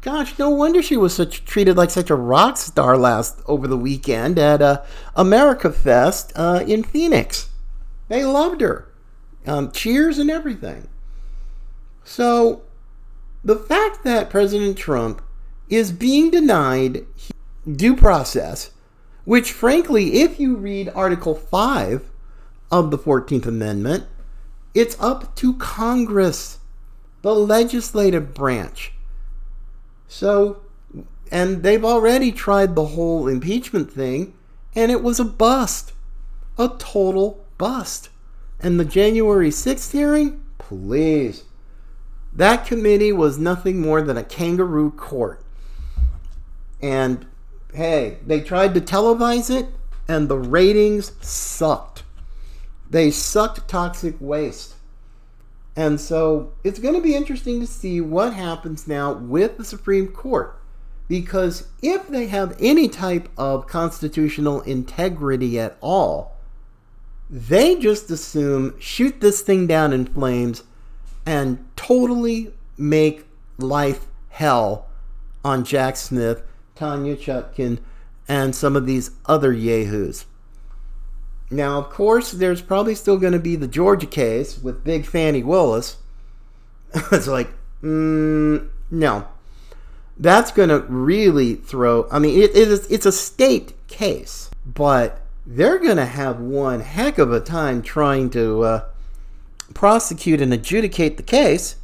Gosh, 0.00 0.38
no 0.38 0.48
wonder 0.48 0.80
she 0.80 0.96
was 0.96 1.14
such 1.14 1.44
treated 1.44 1.76
like 1.76 1.90
such 1.90 2.08
a 2.08 2.14
rock 2.14 2.56
star 2.56 2.96
last 2.96 3.40
over 3.46 3.68
the 3.68 3.76
weekend 3.76 4.38
at 4.38 4.62
uh, 4.62 4.82
America 5.14 5.70
Fest 5.70 6.32
uh, 6.34 6.64
in 6.66 6.82
Phoenix. 6.82 7.50
They 8.08 8.24
loved 8.24 8.62
her, 8.62 8.89
um, 9.46 9.70
cheers 9.72 10.18
and 10.18 10.30
everything. 10.30 10.88
So 12.04 12.62
the 13.44 13.56
fact 13.56 14.04
that 14.04 14.30
President 14.30 14.76
Trump 14.76 15.22
is 15.68 15.92
being 15.92 16.30
denied 16.30 17.06
due 17.70 17.96
process, 17.96 18.70
which, 19.24 19.52
frankly, 19.52 20.20
if 20.20 20.40
you 20.40 20.56
read 20.56 20.90
Article 20.94 21.34
5 21.34 22.10
of 22.70 22.90
the 22.90 22.98
14th 22.98 23.46
Amendment, 23.46 24.04
it's 24.74 24.96
up 25.00 25.34
to 25.36 25.54
Congress, 25.54 26.58
the 27.22 27.34
legislative 27.34 28.34
branch. 28.34 28.92
So, 30.08 30.62
and 31.30 31.62
they've 31.62 31.84
already 31.84 32.32
tried 32.32 32.74
the 32.74 32.86
whole 32.86 33.28
impeachment 33.28 33.92
thing, 33.92 34.34
and 34.74 34.90
it 34.90 35.02
was 35.02 35.20
a 35.20 35.24
bust. 35.24 35.92
A 36.58 36.68
total 36.78 37.44
bust. 37.58 38.10
And 38.62 38.78
the 38.78 38.84
January 38.84 39.50
6th 39.50 39.92
hearing? 39.92 40.42
Please. 40.58 41.44
That 42.32 42.66
committee 42.66 43.12
was 43.12 43.38
nothing 43.38 43.80
more 43.80 44.02
than 44.02 44.16
a 44.16 44.22
kangaroo 44.22 44.90
court. 44.90 45.42
And 46.80 47.26
hey, 47.74 48.18
they 48.26 48.40
tried 48.40 48.74
to 48.74 48.80
televise 48.80 49.50
it, 49.50 49.66
and 50.08 50.28
the 50.28 50.38
ratings 50.38 51.12
sucked. 51.20 52.02
They 52.88 53.10
sucked 53.10 53.68
toxic 53.68 54.16
waste. 54.20 54.74
And 55.76 56.00
so 56.00 56.52
it's 56.64 56.80
going 56.80 56.94
to 56.94 57.00
be 57.00 57.14
interesting 57.14 57.60
to 57.60 57.66
see 57.66 58.00
what 58.00 58.34
happens 58.34 58.88
now 58.88 59.12
with 59.12 59.56
the 59.56 59.64
Supreme 59.64 60.08
Court. 60.08 60.56
Because 61.08 61.68
if 61.82 62.08
they 62.08 62.26
have 62.26 62.56
any 62.60 62.88
type 62.88 63.28
of 63.36 63.66
constitutional 63.66 64.60
integrity 64.62 65.58
at 65.58 65.76
all, 65.80 66.36
they 67.30 67.76
just 67.76 68.10
assume 68.10 68.74
shoot 68.80 69.20
this 69.20 69.40
thing 69.40 69.66
down 69.68 69.92
in 69.92 70.04
flames 70.04 70.64
and 71.24 71.64
totally 71.76 72.52
make 72.76 73.24
life 73.58 74.06
hell 74.30 74.88
on 75.44 75.64
Jack 75.64 75.96
Smith, 75.96 76.42
Tanya 76.74 77.16
Chutkan, 77.16 77.78
and 78.28 78.54
some 78.54 78.74
of 78.74 78.86
these 78.86 79.12
other 79.26 79.52
yahoos. 79.52 80.26
Now, 81.50 81.78
of 81.78 81.90
course, 81.90 82.32
there's 82.32 82.62
probably 82.62 82.94
still 82.94 83.18
going 83.18 83.32
to 83.32 83.38
be 83.38 83.56
the 83.56 83.66
Georgia 83.66 84.06
case 84.06 84.58
with 84.58 84.84
Big 84.84 85.04
Fani 85.04 85.42
Willis. 85.42 85.96
it's 86.94 87.26
like, 87.26 87.48
mm, 87.82 88.68
no. 88.90 89.26
That's 90.16 90.52
going 90.52 90.68
to 90.68 90.80
really 90.80 91.54
throw. 91.56 92.06
I 92.10 92.18
mean, 92.18 92.40
it, 92.40 92.50
it 92.50 92.68
is, 92.68 92.86
it's 92.90 93.06
a 93.06 93.12
state 93.12 93.74
case, 93.88 94.50
but 94.64 95.19
they're 95.52 95.80
going 95.80 95.96
to 95.96 96.06
have 96.06 96.38
one 96.38 96.78
heck 96.78 97.18
of 97.18 97.32
a 97.32 97.40
time 97.40 97.82
trying 97.82 98.30
to 98.30 98.62
uh, 98.62 98.84
prosecute 99.74 100.40
and 100.40 100.54
adjudicate 100.54 101.16
the 101.16 101.24
case 101.24 101.74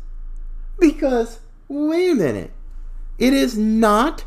because, 0.79 1.41
wait 1.67 2.11
a 2.11 2.15
minute, 2.15 2.53
it 3.19 3.33
is 3.33 3.59
not 3.59 4.25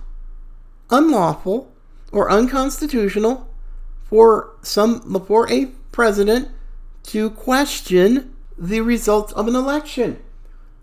unlawful 0.89 1.71
or 2.11 2.29
unconstitutional 2.29 3.49
for 4.03 4.55
some 4.61 4.99
for 5.25 5.49
a 5.49 5.67
president 5.93 6.49
to 7.03 7.29
question 7.29 8.35
the 8.57 8.81
results 8.81 9.31
of 9.33 9.47
an 9.47 9.55
election. 9.55 10.21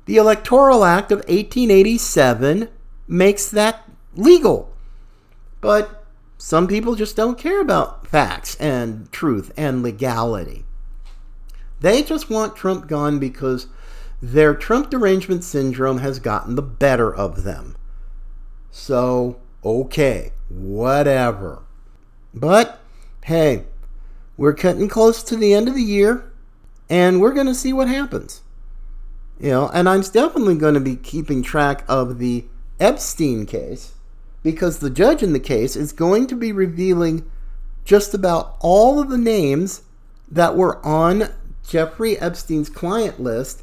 The 0.06 0.16
Electoral 0.16 0.82
Act 0.82 1.12
of 1.12 1.18
1887 1.18 2.70
makes 3.06 3.50
that 3.50 3.86
legal. 4.14 4.72
But 5.60 6.06
some 6.38 6.68
people 6.68 6.94
just 6.94 7.16
don't 7.16 7.38
care 7.38 7.60
about 7.60 7.95
facts 8.06 8.54
and 8.56 9.10
truth 9.12 9.52
and 9.56 9.82
legality. 9.82 10.64
They 11.80 12.02
just 12.02 12.30
want 12.30 12.56
Trump 12.56 12.88
gone 12.88 13.18
because 13.18 13.66
their 14.22 14.54
Trump 14.54 14.90
derangement 14.90 15.44
syndrome 15.44 15.98
has 15.98 16.18
gotten 16.18 16.54
the 16.54 16.62
better 16.62 17.14
of 17.14 17.44
them. 17.44 17.76
So, 18.70 19.38
okay, 19.64 20.32
whatever. 20.48 21.62
But, 22.32 22.80
hey, 23.24 23.64
we're 24.36 24.54
cutting 24.54 24.88
close 24.88 25.22
to 25.24 25.36
the 25.36 25.54
end 25.54 25.68
of 25.68 25.74
the 25.74 25.82
year, 25.82 26.30
and 26.88 27.20
we're 27.20 27.32
going 27.32 27.46
to 27.46 27.54
see 27.54 27.72
what 27.72 27.88
happens. 27.88 28.42
You 29.38 29.50
know, 29.50 29.68
and 29.68 29.88
I'm 29.88 30.00
definitely 30.00 30.56
going 30.56 30.74
to 30.74 30.80
be 30.80 30.96
keeping 30.96 31.42
track 31.42 31.84
of 31.88 32.18
the 32.18 32.46
Epstein 32.80 33.44
case 33.44 33.94
because 34.42 34.78
the 34.78 34.90
judge 34.90 35.22
in 35.22 35.32
the 35.32 35.40
case 35.40 35.76
is 35.76 35.92
going 35.92 36.26
to 36.28 36.36
be 36.36 36.52
revealing 36.52 37.30
just 37.86 38.12
about 38.12 38.56
all 38.60 39.00
of 39.00 39.08
the 39.08 39.16
names 39.16 39.82
that 40.30 40.56
were 40.56 40.84
on 40.84 41.30
Jeffrey 41.66 42.18
Epstein's 42.18 42.68
client 42.68 43.18
list. 43.20 43.62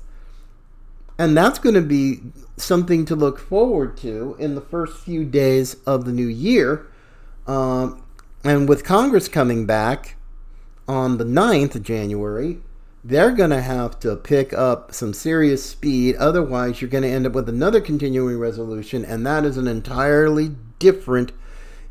And 1.20 1.38
that's 1.38 1.60
going 1.60 1.76
to 1.76 1.82
be 1.82 2.22
something 2.58 3.06
to 3.06 3.16
look 3.16 3.38
forward 3.38 3.98
to 3.98 4.36
in 4.40 4.56
the 4.56 4.62
first 4.62 4.98
few 4.98 5.26
days 5.26 5.76
of 5.86 6.06
the 6.06 6.12
new 6.12 6.26
year. 6.26 6.88
Um, 7.46 8.02
and 8.44 8.68
with 8.68 8.84
Congress 8.84 9.28
coming 9.28 9.66
back 9.66 10.16
on 10.88 11.18
the 11.18 11.24
9th 11.26 11.76
of 11.76 11.84
January, 11.84 12.60
they're 13.04 13.32
going 13.32 13.50
to 13.50 13.62
have 13.62 14.00
to 14.00 14.16
pick 14.16 14.54
up 14.54 14.94
some 14.94 15.14
serious 15.14 15.66
speed. 15.66 16.16
Otherwise, 16.16 16.82
you're 16.82 16.90
going 16.90 17.04
to 17.04 17.10
end 17.10 17.28
up 17.28 17.34
with 17.34 17.50
another 17.50 17.82
continuing 17.82 18.40
resolution, 18.40 19.04
and 19.04 19.28
that 19.28 19.44
is 19.44 19.58
an 19.58 19.68
entirely 19.68 20.56
different 20.80 21.34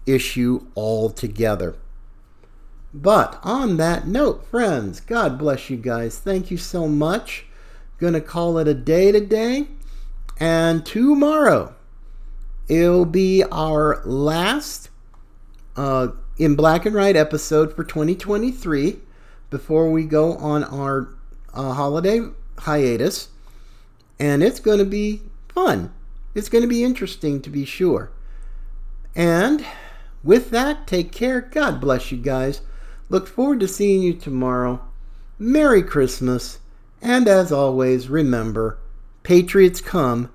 issue 0.06 0.66
altogether. 0.74 1.76
But 2.94 3.38
on 3.42 3.78
that 3.78 4.06
note, 4.06 4.44
friends, 4.46 5.00
God 5.00 5.38
bless 5.38 5.70
you 5.70 5.76
guys. 5.76 6.18
Thank 6.18 6.50
you 6.50 6.58
so 6.58 6.86
much. 6.86 7.46
Gonna 7.98 8.20
call 8.20 8.58
it 8.58 8.68
a 8.68 8.74
day 8.74 9.12
today. 9.12 9.68
And 10.38 10.84
tomorrow, 10.84 11.74
it'll 12.68 13.04
be 13.04 13.44
our 13.44 14.02
last 14.04 14.90
uh, 15.76 16.08
in 16.36 16.56
black 16.56 16.84
and 16.86 16.94
right 16.94 17.16
episode 17.16 17.74
for 17.74 17.84
2023 17.84 18.98
before 19.50 19.90
we 19.90 20.04
go 20.04 20.36
on 20.36 20.64
our 20.64 21.14
uh, 21.54 21.72
holiday 21.74 22.20
hiatus. 22.58 23.28
And 24.18 24.42
it's 24.42 24.60
going 24.60 24.78
to 24.78 24.84
be 24.84 25.22
fun. 25.48 25.92
It's 26.34 26.48
going 26.48 26.62
to 26.62 26.68
be 26.68 26.84
interesting 26.84 27.42
to 27.42 27.50
be 27.50 27.64
sure. 27.64 28.10
And 29.14 29.64
with 30.24 30.50
that, 30.50 30.86
take 30.86 31.12
care. 31.12 31.40
God 31.40 31.80
bless 31.80 32.10
you 32.10 32.18
guys. 32.18 32.62
Look 33.12 33.28
forward 33.28 33.60
to 33.60 33.68
seeing 33.68 34.00
you 34.02 34.14
tomorrow. 34.14 34.80
Merry 35.38 35.82
Christmas. 35.82 36.60
And 37.02 37.28
as 37.28 37.52
always, 37.52 38.08
remember 38.08 38.78
Patriots 39.22 39.82
come 39.82 40.30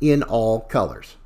in 0.00 0.22
all 0.22 0.60
colors. 0.60 1.16